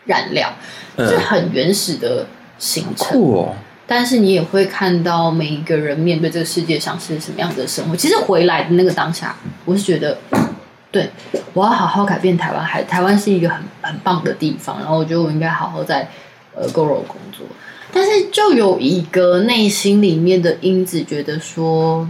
[0.06, 0.52] 燃料，
[0.96, 2.26] 就是嗯，很原始的
[2.58, 3.08] 行程。
[3.08, 3.54] 酷哦，
[3.86, 7.96] 但是你也会看到每一个人面对这个世界上是什么样的生活。
[7.96, 10.18] 其实回来的那个当下，我是觉得，
[10.90, 11.10] 对
[11.52, 16.08] 我要好好改变台湾，还台湾是一个很很棒的地方，然后我觉得我应该好好在
[16.54, 17.46] 呃 GoRo 工作。
[17.92, 22.08] 但是就有一个内心里面的因子，觉得说，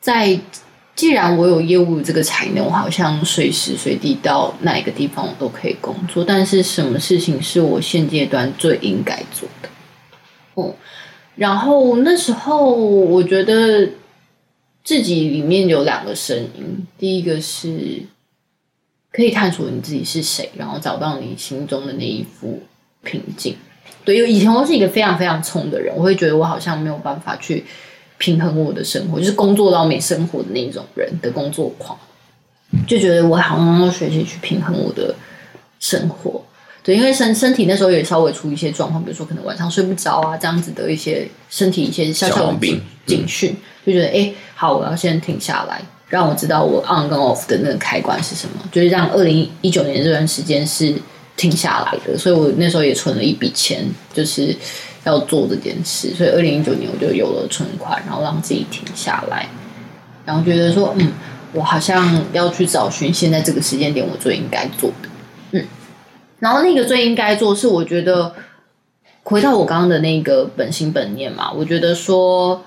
[0.00, 0.38] 在
[1.00, 6.22] 既然我有业务这个才能，我好像随时随地到哪一个地方我都可以工作。
[6.22, 9.68] 但是什么事情是我现阶段最应该做的？
[10.56, 10.74] 哦，
[11.36, 13.88] 然后那时候我觉得
[14.84, 18.02] 自己里面有两个声音，第一个是
[19.10, 22.62] 可以探索你自己是谁，然后找到你心中的那一副
[23.02, 23.56] 平静。
[24.04, 27.64] 对，因为以前我是一个非常非常冲的人，我会觉得我好像没有办法去
[28.20, 31.98] 平衡我的生活，就是工作到没生活的那一种人的工作狂，
[32.86, 35.14] 就觉得我好像要学习去平衡我的
[35.80, 36.44] 生活。
[36.82, 43.56] 对，因为身身体那时候也稍微出一些状况，比如说可能晚上睡不着啊，这样子的一些身体一些小小病警警讯，
[43.86, 50.94] 就觉得哎、诶好，我要先停下来，让我知道我 on 跟 off 的那个开关是什么，就是让二零一九年这段时间是
[51.36, 54.54] 停下来的，所以我那时候也存了一笔钱，就是
[55.04, 59.48] 要做这件事，所以二零一九年我就有了存款，然后让自己停下来，
[60.24, 61.12] 然后觉得说，嗯，
[61.52, 65.08] 我好像要去找寻现在这个时间点我最应该做的，
[65.52, 65.64] 嗯，
[66.38, 68.34] 然后那个最应该做是我觉得
[69.22, 72.62] 回到我刚刚的那个本心本念嘛，我觉得说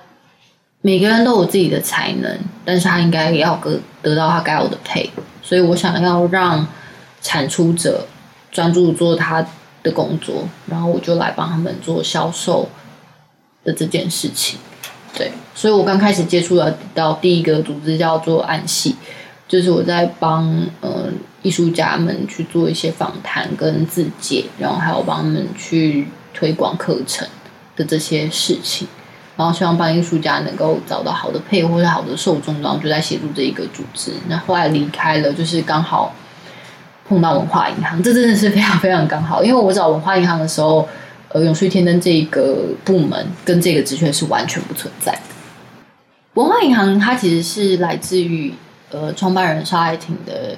[0.81, 5.09] 每个人都有自己的才能，但是他应该要得得到他该有的配，
[5.41, 6.67] 所以我想要让
[7.21, 8.05] 产出者
[8.51, 9.45] 专注做他
[9.83, 12.67] 的工作，然后我就来帮他们做销售
[13.63, 14.57] 的这件事情。
[15.15, 18.95] 对，所以我刚开始接触了到第一个组织叫做暗系，
[19.47, 20.49] 就是我在帮
[20.81, 21.05] 呃
[21.43, 27.27] 艺术家们去做一些访谈跟自介，然后还有帮他们去推广课程
[27.75, 28.87] 的这些事情，
[29.37, 34.13] 然后希望帮艺术家能够找到好的配或者好的受众，然后就在协助这一个组织。
[34.27, 36.15] 那后来离开了，就是刚好
[37.07, 40.87] 碰到文化银行，这真的是非常非常刚好，因为我找文化银行的时候。
[41.29, 45.19] 呃，永续天灯这个部门跟这个职缺是完全不存在的。
[46.35, 48.53] 文化银行它其实是来自于
[48.91, 50.55] 呃创办人邵爱婷的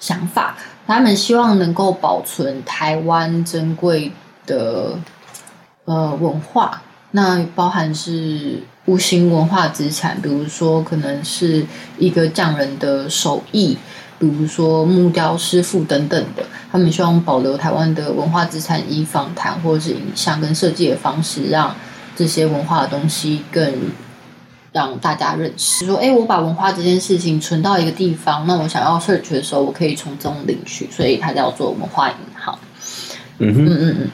[0.00, 4.10] 想法，他们希望能够保存台湾珍贵
[4.46, 4.98] 的
[5.84, 6.82] 呃文化，
[7.12, 11.64] 那包含是无形文化资产，比如说可能是
[11.98, 13.78] 一个匠人的手艺。
[14.18, 21.74] 比如说木雕师傅等等的，他们希望保留台湾的文化资产，以访谈或者是影像跟设计的方式，让
[22.14, 23.70] 这些文化的东西更
[24.72, 25.84] 让大家认识。
[25.84, 32.58] 说，哎，我把文化这件事情存到一个地方，那我想要 search 的时候，我可以从中领取，所以它叫做文化银行。
[33.38, 34.10] 嗯哼，嗯嗯嗯。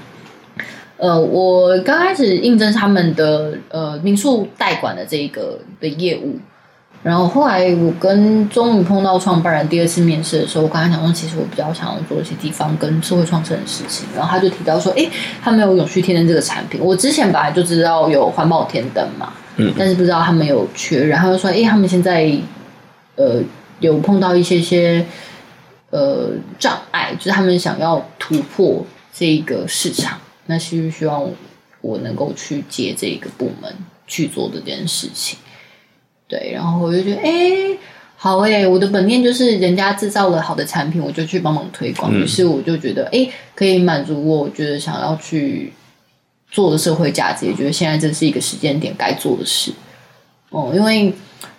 [0.98, 6.38] 呃，我刚开始应征他们的呃民宿代管的这个的业务。
[7.02, 14.06] 然后后来我跟终于碰到创办人第二次面试的时候，我跟他讲说，其实我比较想要做一些地方跟社会创生的事情。
[14.14, 15.04] 然后他就提到说，哎，
[15.42, 21.04] 他们有永续天灯这个产品，我之前本来就知道有环保天灯嘛，嗯但是不知道他们有缺。
[21.04, 22.32] 然后就说，哎，他们现在
[23.16, 23.42] 呃
[23.80, 25.04] 有碰到一些些
[25.90, 31.28] 呃障碍，就是他们想要突破这个市场，那希希望
[31.80, 33.74] 我能够去接这个部门
[34.06, 35.36] 去做这件事情。
[36.32, 37.76] 对，然后我就觉得，哎，
[38.16, 42.10] 好哎，我的本念就是人家制造了好的产品，我就去帮忙推广。
[42.10, 45.70] 于是我就觉得，哎，可以满足我，我觉得想要去
[46.50, 49.72] 做的社会价值，也觉得现在这是一个时间点该做的事。
[50.48, 51.12] 哦，因为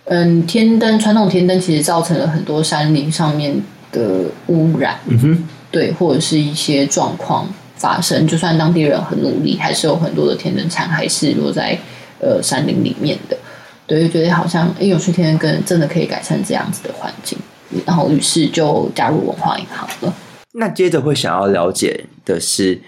[0.05, 3.53] 嗯，天灯传统天灯其实造成了很多山林上面
[3.91, 8.25] 的污染，嗯哼，对，或者是一些状况发生。
[8.25, 11.77] 就算当地人很努力，还是有很多的天灯残骸是落在
[12.19, 13.37] 呃山林里面的。
[13.85, 17.37] 对，就觉得好像哎，永续天跟真的可以改善这样子的环境，
[17.85, 20.13] 然后于是就加入文化银行了。
[20.53, 22.81] 那接着会想要了解的是，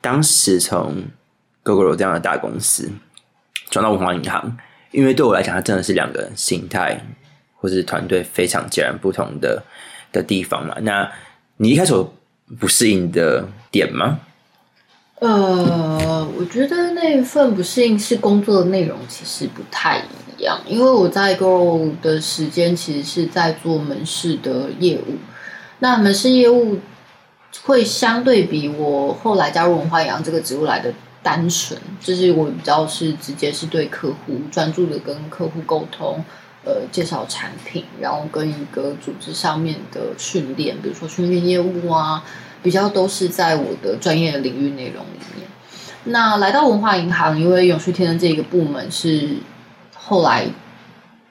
[0.00, 1.04] 当时从
[1.62, 2.90] GoGo 这样的大公司
[3.70, 4.56] 转到文化银行，
[4.90, 7.00] 因为对我来讲，它真的是两个心态
[7.56, 9.62] 或是团队非常截然不同的
[10.10, 10.76] 的地方嘛。
[10.80, 11.10] 那
[11.58, 12.12] 你一开始有
[12.58, 14.20] 不适应的点吗？
[15.20, 20.21] 呃，我觉得那份不适应是工作的内容其实不太一
[20.66, 25.16] 因为我在 Go 的时间其实是在做门市的业务，
[25.78, 26.78] 那门市业务
[27.64, 36.24] 会相对比我后来加入文化银行这个职务来的单纯，就是我比较是直接是对客户专注的跟客户沟通，
[36.64, 42.24] 呃，介绍产品，然后跟一个组织上面的训练，比如说训练业务啊。
[42.62, 45.48] 比较都是在我的专业领域内容里面。
[46.04, 49.30] 那来到文化银行，因为永续天的这个部门是
[50.04, 50.46] 后来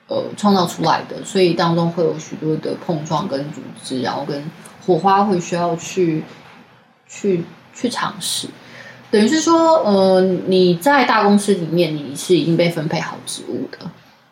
[0.07, 4.43] 呃创造出来的，所以当中会有许多的碰撞跟组织，然后跟
[4.85, 6.23] 火花会需要去
[7.07, 7.43] 去
[7.73, 8.47] 去尝试。
[9.09, 13.79] 等于是说，呃，你在大公司里面你是已经被分配好职务的，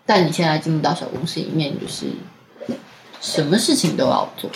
[0.06, 2.08] 但你现在进入到小公司里面，就是
[3.20, 4.50] 什么事情都要做，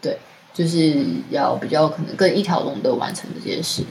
[0.00, 0.18] 对。
[0.54, 3.82] 就是要比较可能更一条龙的完成这件事，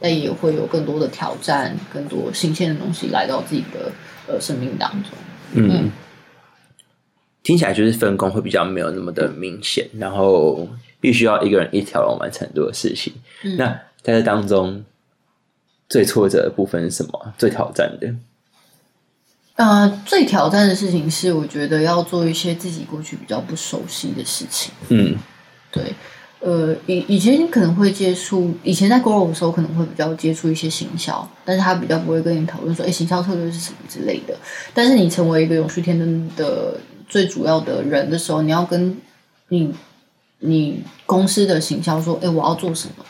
[0.00, 3.92] 但也会有更多的挑战，更多新鲜的东西来到自己的
[4.28, 5.12] 呃生命当中。
[5.54, 5.92] 嗯，嗯
[7.42, 10.68] 听起来就是分工会比较没有那么的明显，然后
[11.00, 13.12] 必须要一个人一条龙完成很多的事情。
[13.56, 13.66] 那
[14.02, 14.84] 在这当中，
[15.88, 17.32] 最挫折的部分是什么？
[17.38, 18.14] 最挑战的？
[19.56, 24.72] 呃，最挑战的事情是，我觉得要做一些自己过去比较不熟悉的事情。
[24.88, 25.16] 嗯
[25.72, 25.94] 对，
[26.40, 34.36] 呃，以以前你可能会接触，以前在 Grow 的时候可能会比较接触一些行销，但是他比较不会跟你讨论说，哎，行销策略是什么之类的。
[34.72, 36.78] 但是你成为一个永续天灯的
[37.08, 38.96] 最主要的人的时候，你要跟
[39.48, 39.74] 你
[40.38, 43.04] 你公司的行销说，哎，我要做什么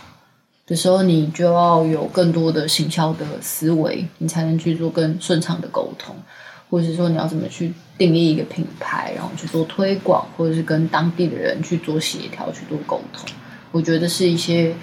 [0.67, 6.17] 的时候，你就要有更多的行销的思维，你才能去做更顺畅的沟通。
[6.71, 13.29] 或者是说你要怎么去定义一个品牌，然后去做推广，或者是跟当地的人去做协调、去做沟通，
[13.73, 14.75] 我觉得是一些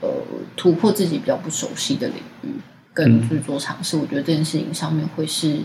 [0.00, 0.08] 呃
[0.56, 2.48] 突破自己比较不熟悉的领域，
[2.92, 3.96] 跟去做尝试。
[3.96, 5.58] 我觉得这件事情上面会是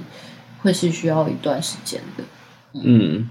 [0.61, 2.23] 会是需要一段时间的。
[2.73, 3.29] 嗯。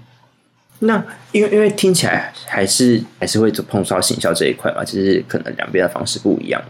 [0.79, 6.61] 那因为因为听起来还是还是会碰触到行销这一块嘛，就是可能两边的方式不一样。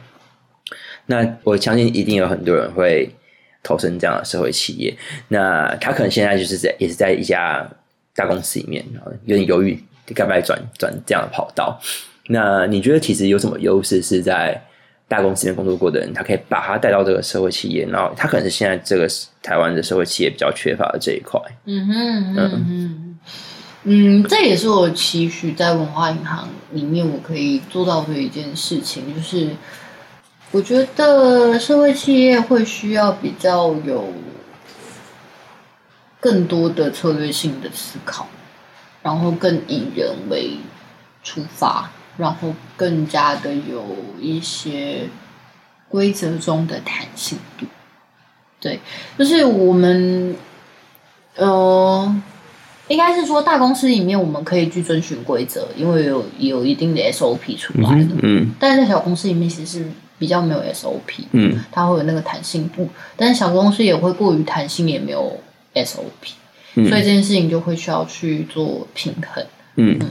[1.08, 3.16] 那我相信一定有很多人会
[3.64, 4.96] 投身这样的社会企业。
[5.30, 7.68] 那他可能现在就是在也是在一家
[8.14, 9.82] 大公司里面，然后有点犹豫
[10.14, 11.80] 该不该转转这样的跑道。
[12.28, 14.62] 那你觉得其实有什么优势是在
[15.08, 19.08] 大公司里面工作过的人，他可以把他带到这个社会企业，然后他可能是现在这个
[19.42, 21.40] 台湾的社会企业比较缺乏的这一块。
[21.66, 23.18] 嗯哼嗯哼
[23.84, 29.50] 嗯，这也是我期许在文化银行里面我可以做到的一件事情，就是
[30.54, 34.14] 我觉得社会企业会需要比较有
[36.20, 38.28] 更多的策略性的思考，
[39.02, 40.52] 然后更以人为
[41.24, 43.84] 出发，然后更加的有
[44.20, 45.10] 一些
[45.90, 47.66] 规则中的弹性度。
[48.62, 48.80] 对，
[49.18, 50.36] 就是我们，
[51.36, 52.16] 呃。
[52.90, 58.10] 应该是说，大公司里面我们可以去遵循规则，因为有有一定的 SOP 出来的。
[58.22, 59.86] 嗯，但是在小公司里面，其实是
[60.18, 61.26] 比较没有 SOP。
[61.32, 65.40] 嗯，它会有那个弹性度，但是小公司也会过于弹性，也没有
[65.74, 66.34] SOP。
[66.76, 69.46] 嗯，所以这件事情就会需要去做平衡。
[69.76, 70.10] 嗯嗯，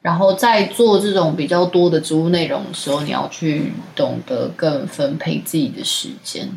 [0.00, 6.48] 然后在做这种比较多的职务内容的时候，你要去懂得更分配自己的时间。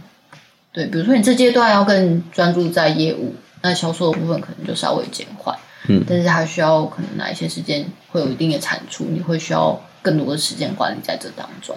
[0.72, 3.36] 对，比如说你这阶段要更专注在业务。
[3.62, 5.58] 那销售的部分可能就稍微减缓，
[5.88, 11.76] 嗯，但是它需要可能哪一些时间会有一定的产出，你会需要更多的时间管理在这当中，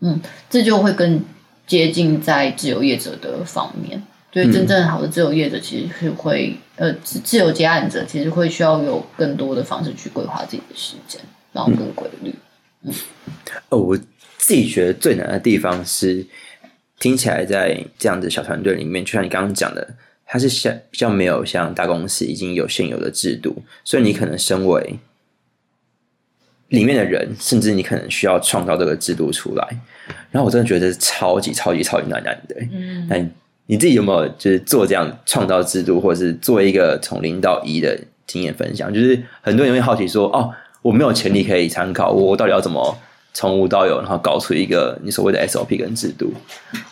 [0.00, 1.22] 嗯，这就会更
[1.66, 11.20] 接近在自由业者的方面，所以真正好的自由业者其实是会，呃，自自由接案者其实会需要有更多的方式去规划自己的时间，
[11.52, 12.34] 然后更规律，
[12.82, 12.92] 嗯，
[13.68, 13.96] 哦，我
[14.38, 16.26] 自己觉得最难的地方是，
[16.98, 19.94] 听起来在这样的小团队里面，就像你刚刚讲的。
[20.32, 24.96] 它是像比较没有像大公司已经有现有的制度，所以你可能身为
[26.70, 29.68] 里面的人，甚至你可能需要创造这个制度出来。
[30.32, 32.56] 然后我真的觉得超级超级超级难难的。
[32.72, 33.16] 嗯，那
[33.66, 37.96] 你自己有没有就是做这样创造制度，或者是做一个从零到一的
[38.26, 38.92] 经验分享？
[38.92, 40.50] 就是很多人会好奇说：“哦，
[40.82, 42.96] 我没有潜力可以参考，我到底要怎么？”
[43.32, 46.34] 从无到有，然后搞出一个你所谓的 SOP 跟制度。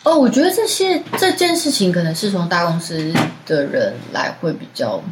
[0.03, 3.13] 哦，我觉得这些这件事情可能是从大公司
[3.45, 5.03] 的人来会比较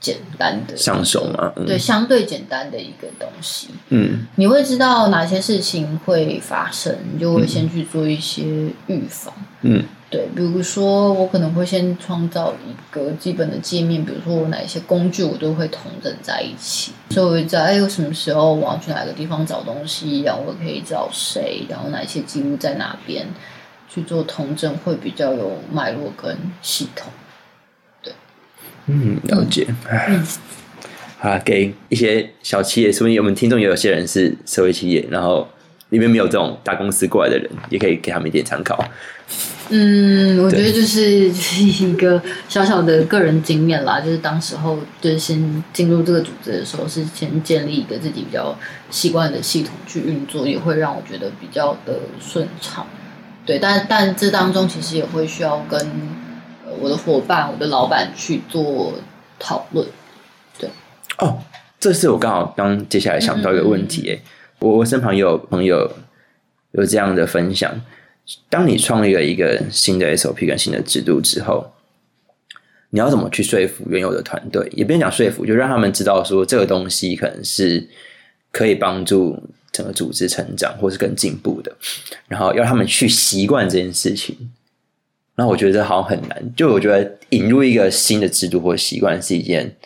[0.00, 3.68] 简单的上手嘛，对，相对简单的一个东西。
[3.88, 8.42] 嗯，你会知道哪些事情会发生，你就会先去做一些
[8.86, 9.32] 预防。
[9.62, 9.84] 嗯。
[10.08, 23.26] 对，比如说我可能会先创造一个基本的界面，比如说我哪一些工具我都会同整在一起，所以我会知道哎，有什么时候我要去哪个地方找东西，然后我可以找谁，然后哪一些记录在哪边
[23.88, 27.10] 去做同整，会比较有脉络跟系统。
[28.86, 29.66] 对，嗯，了解。
[29.90, 30.26] 嗯，
[31.18, 35.48] 好，给一些小企业，说明我们听众也有些人是社会企业，然后
[35.90, 38.82] 里面没有这种大公司过来的人，也可以给他们一点参考。
[39.68, 48.56] 嗯，我觉得就是一个小小的个人经验啦，就是当时候就是先进入这个组织的时候，是先建立一个自己比较
[48.90, 52.86] 习惯的系统去运作，也会让我觉得比较的顺畅。
[53.44, 55.80] 对，但但这当中其实也会需要跟
[56.80, 58.94] 我的伙伴、我的老板去做
[59.38, 59.86] 讨论。
[60.58, 60.68] 对，
[61.18, 61.38] 哦，
[61.78, 64.18] 这是我刚好刚接下来想到一个问题，哎，
[64.58, 65.90] 我我身旁有朋友
[66.72, 67.80] 有这样的分享。
[68.50, 71.72] 当你创立了一个新的 SOP 跟新的制度之后，
[72.90, 74.68] 你要怎么去说服原有的团队？
[74.72, 77.88] 也不用讲说服，就让他们知道说这个东西可能是
[78.50, 79.40] 可以帮助
[79.70, 81.76] 整个组织成长或是更进步的，
[82.26, 84.50] 然后要他们去习惯这件事情。
[85.36, 89.76] 然后我觉得好像很难，就我觉得引入一个新的制度或习惯是一件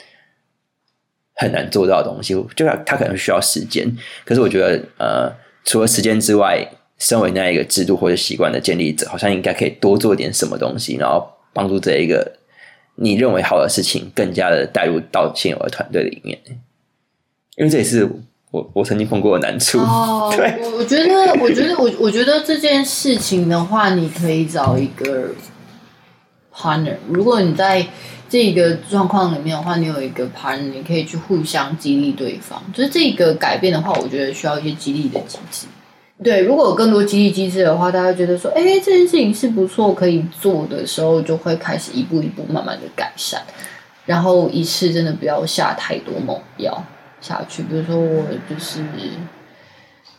[1.34, 3.92] 很难做到的东西，就他他可能需要时间。
[4.24, 5.32] 可是我觉得，呃，
[5.64, 6.64] 除了时间之外，
[6.98, 12.36] 身为那一个制度或者习惯的建立者，好像应该可以多做点什么东西，然后帮助这一个
[12.94, 16.38] 你认为好的事情更加的带入到现有的团队里面。
[17.56, 18.08] 因为这也是
[18.50, 19.78] 我我曾经碰过的难处。
[19.78, 25.30] 哦， 对我我觉得，我觉得，我我觉得这件事情的话，你可以找一个
[26.54, 26.96] partner。
[27.08, 27.86] 如果你在
[28.28, 32.60] 这个状况里面的话，你有一个 partner，你可以去互相激励对方。
[32.74, 35.66] 就是这个改变的话，我觉得需要一些激励的机制。
[36.22, 43.40] 对，如果有更多激励机制的话，大家觉得说，哎，这件事情是不错可以做的时候，就会开始一步一步慢慢的改善。
[44.06, 46.84] 然后一次真的不要下太多猛药
[47.20, 48.80] 下去，比如说我就是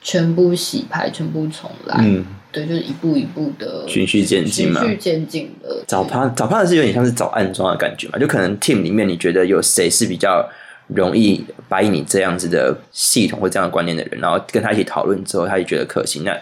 [0.02, 1.98] 全部洗牌，全部重来。
[2.00, 10.48] 嗯，对，就是一步一步的循序渐进嘛循序渐进的找 part 找 partner 是有点像是找暗装的感觉嘛，就可能 team 里面你觉得有谁是比较
[10.88, 16.36] 容易把你这样子的系统或这样的观念的人，然后跟他一起讨论之后，他也觉得可行，那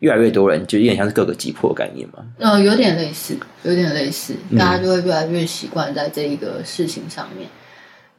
[0.00, 2.24] 越来越多人就有点像是各个击破的概念嘛。
[2.38, 7.48] 呃，有点类似，有点类似，嗯大家就会越来越习惯在这一个事情上面。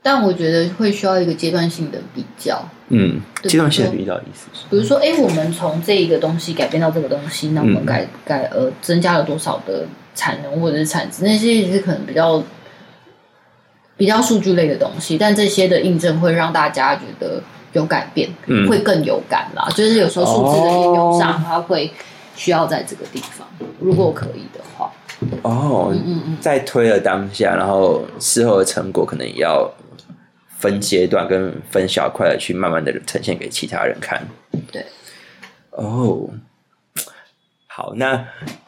[0.05, 7.85] 但我觉得会需要一个阶段性的比较，嗯，阶段性的比较意思是，比如说，哎，我们从这一个东西改变到这个东西，那我们嗯。
[7.87, 9.83] 改改呃增加了多少的
[10.13, 12.43] 产能或者是产值，那些也是可能比较
[13.97, 17.41] 比较数据类的东西，但这些的印证会让大家觉得
[17.73, 18.69] 有改变，嗯。
[18.69, 19.67] 会更有感啦。
[19.71, 21.91] 就是有时候数字的应用上，它会
[22.35, 23.47] 需要在这个地方，
[23.79, 24.91] 如果可以的话，
[25.41, 29.67] 哦，嗯嗯，在推了当下，然后事后的成果可能也要
[30.57, 34.25] 分阶段跟分小块的去慢慢的呈现给其他人看。
[34.71, 34.85] 对，
[35.71, 36.29] 哦，
[37.67, 38.27] 好，那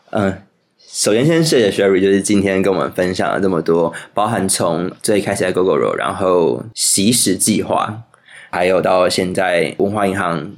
[0.09, 0.41] 嗯、
[0.77, 8.03] 首先先谢谢 Sherry，就是今天跟我们分享了这么多，包含从最开始在 GoGo 肉，然后习食计划，
[8.49, 10.53] 还有到现在文化银行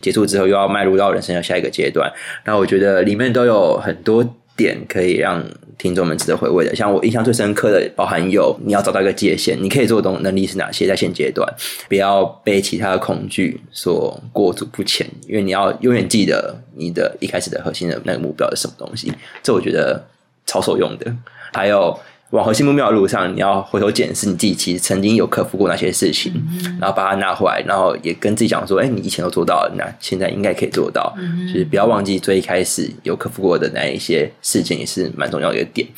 [0.00, 2.12] 结束之后，又要迈入到人生的下一个阶段。
[2.44, 4.24] 那我觉得里面都有很多
[4.56, 5.44] 点可以让
[5.78, 6.74] 听众们值得回味的。
[6.74, 11.48] 像我印象最深刻的，包含有你要找到一个界限，你可以做的能力是哪些，在现阶段，
[11.88, 19.12] 不要被其他的恐惧所裹足不前，因为你要永远记得你的一开始的核心的那个目标是什么东西。
[19.42, 20.04] 这我觉得
[20.44, 21.14] 超受用的。
[21.52, 21.98] 还有
[22.30, 26.30] 往核心目标的路上，你要回头检视你自己，其实曾经有克服过哪些事情，
[26.78, 31.14] 然后把它拿回来，然后也跟自己讲说，哎、你以前都做到了，那现在应该可以做到。
[31.50, 35.88] 就是不要忘记最一开始有克服过的那一些事情，也是蛮重要的一个点。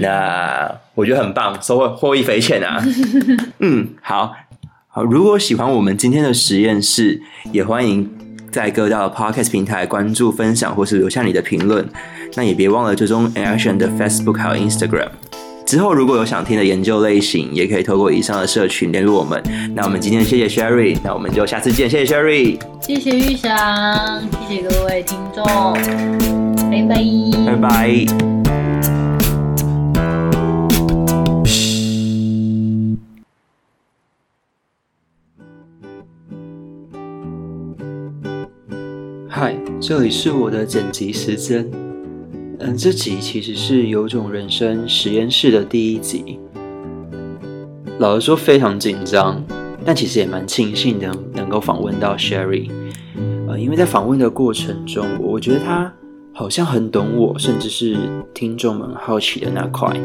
[0.00, 2.84] 那我觉得很棒，收获获益匪浅啊。
[3.60, 4.34] 嗯，好
[4.88, 5.02] 好。
[5.04, 7.22] 如果喜欢我们今天的实验室，
[7.52, 8.06] 也欢迎
[8.52, 11.88] 在各大 podcast 平台关注、分享或是留下你的评论。
[12.34, 15.08] 那也别忘了追踪 Action 的 Facebook 还有 Instagram。
[15.70, 19.40] 之后如果有想听的研究类型，也可以透过以上的社群联络我们。
[19.72, 25.44] 那我们今天谢谢 Sherry，那我们就下次见，谢谢 Sherry，谢谢玉祥，谢谢各位听众，
[26.68, 26.96] 拜拜，
[27.46, 28.04] 拜拜。
[39.28, 41.70] 嗨，这里是我的剪辑时间。
[42.62, 46.38] 嗯，这集其实是有种人生实验室的第一集。
[47.98, 49.42] 老实说，非常紧张，
[49.82, 52.70] 但其实也蛮庆幸的能够访问到 Sherry。
[53.48, 55.90] 呃，因为在访问的过程中，我觉得他
[56.34, 57.96] 好像很懂我，甚至是
[58.34, 59.98] 听众们好奇的那块，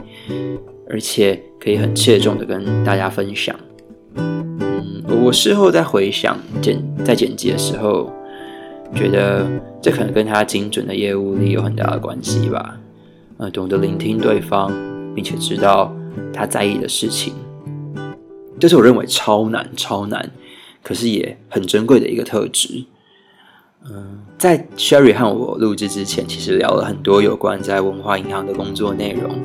[0.90, 3.54] 而且可以很切中的跟大家分享。
[4.16, 8.10] 嗯，我事后在回想剪在剪辑的时候。
[8.94, 9.48] 觉得
[9.82, 12.78] 这可能跟他精准的业务力有很大的关系吧。
[13.38, 14.72] 呃，懂得聆听对方，
[15.14, 15.94] 并且知道
[16.34, 17.34] 他在意的事情，
[18.60, 20.32] 这是我认为超难、超难，
[20.82, 22.86] 可是也很珍贵的一个特质。
[23.88, 29.36] 嗯，在 Sherry 和我录制之前，其实聊了很多有关在文化银行的工作内容。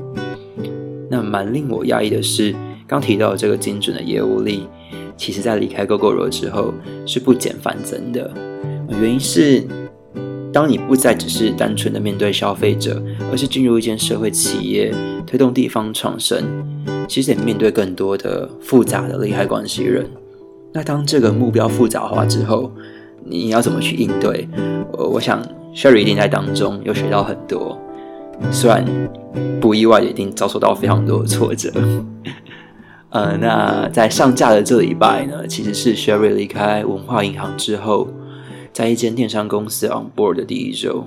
[1.10, 2.54] 那蛮令我讶异的是，
[2.86, 4.68] 刚提到这个精准的业务力，
[5.16, 6.72] 其实在离开 GoGo 之后
[7.04, 8.32] 是不减反增的。
[8.98, 9.62] 原因是，
[10.52, 14.92] 当你不再只是单纯的面对消费者，而是进入一间社会企业，
[15.26, 16.44] 推动地方创生，
[17.08, 20.04] 其实得面对更多的复杂的利害关系人。
[20.72, 22.70] 那当这个目标复杂化之后，
[23.24, 24.48] 你要怎么去应对？
[24.92, 25.40] 呃，我想
[25.74, 27.78] Sherry 一定在当中有学到很多，
[28.50, 28.84] 虽然
[29.60, 31.72] 不意外的一定遭受到非常多的挫折。
[33.10, 38.08] 呃，那在上架的这礼拜呢，其实是 Sherry 离开文化银行之后。
[38.72, 41.06] 在一间电商公司 on board 的第一周，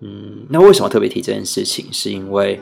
[0.00, 1.86] 嗯，那为什么特别提这件事情？
[1.92, 2.60] 是因为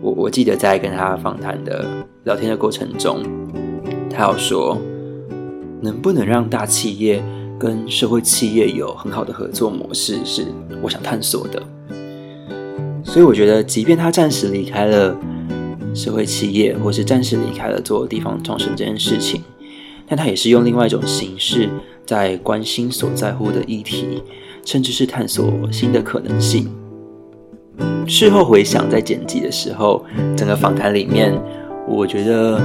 [0.00, 1.86] 我我记得在跟他访谈的
[2.24, 3.22] 聊天的过程中，
[4.10, 4.80] 他有说，
[5.80, 7.22] 能不能让大企业
[7.58, 10.46] 跟社会企业有很好的合作模式，是
[10.82, 11.62] 我想探索的。
[13.04, 15.16] 所以我觉得，即便他暂时离开了
[15.94, 19.42] 社会企业，或是暂时离开了做地方创生这件事情，
[20.06, 21.68] 但他也是用另外一种形式，
[22.06, 24.22] 在关心所在乎的议题，
[24.64, 26.70] 甚至是探索新的可能性。
[28.06, 30.04] 事后回想，在剪辑的时候，
[30.36, 31.32] 整个访谈里面，
[31.86, 32.60] 我觉得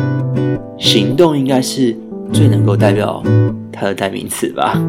[0.77, 1.95] 行动应该是
[2.33, 3.23] 最能够代表
[3.71, 4.81] 他的代名词吧。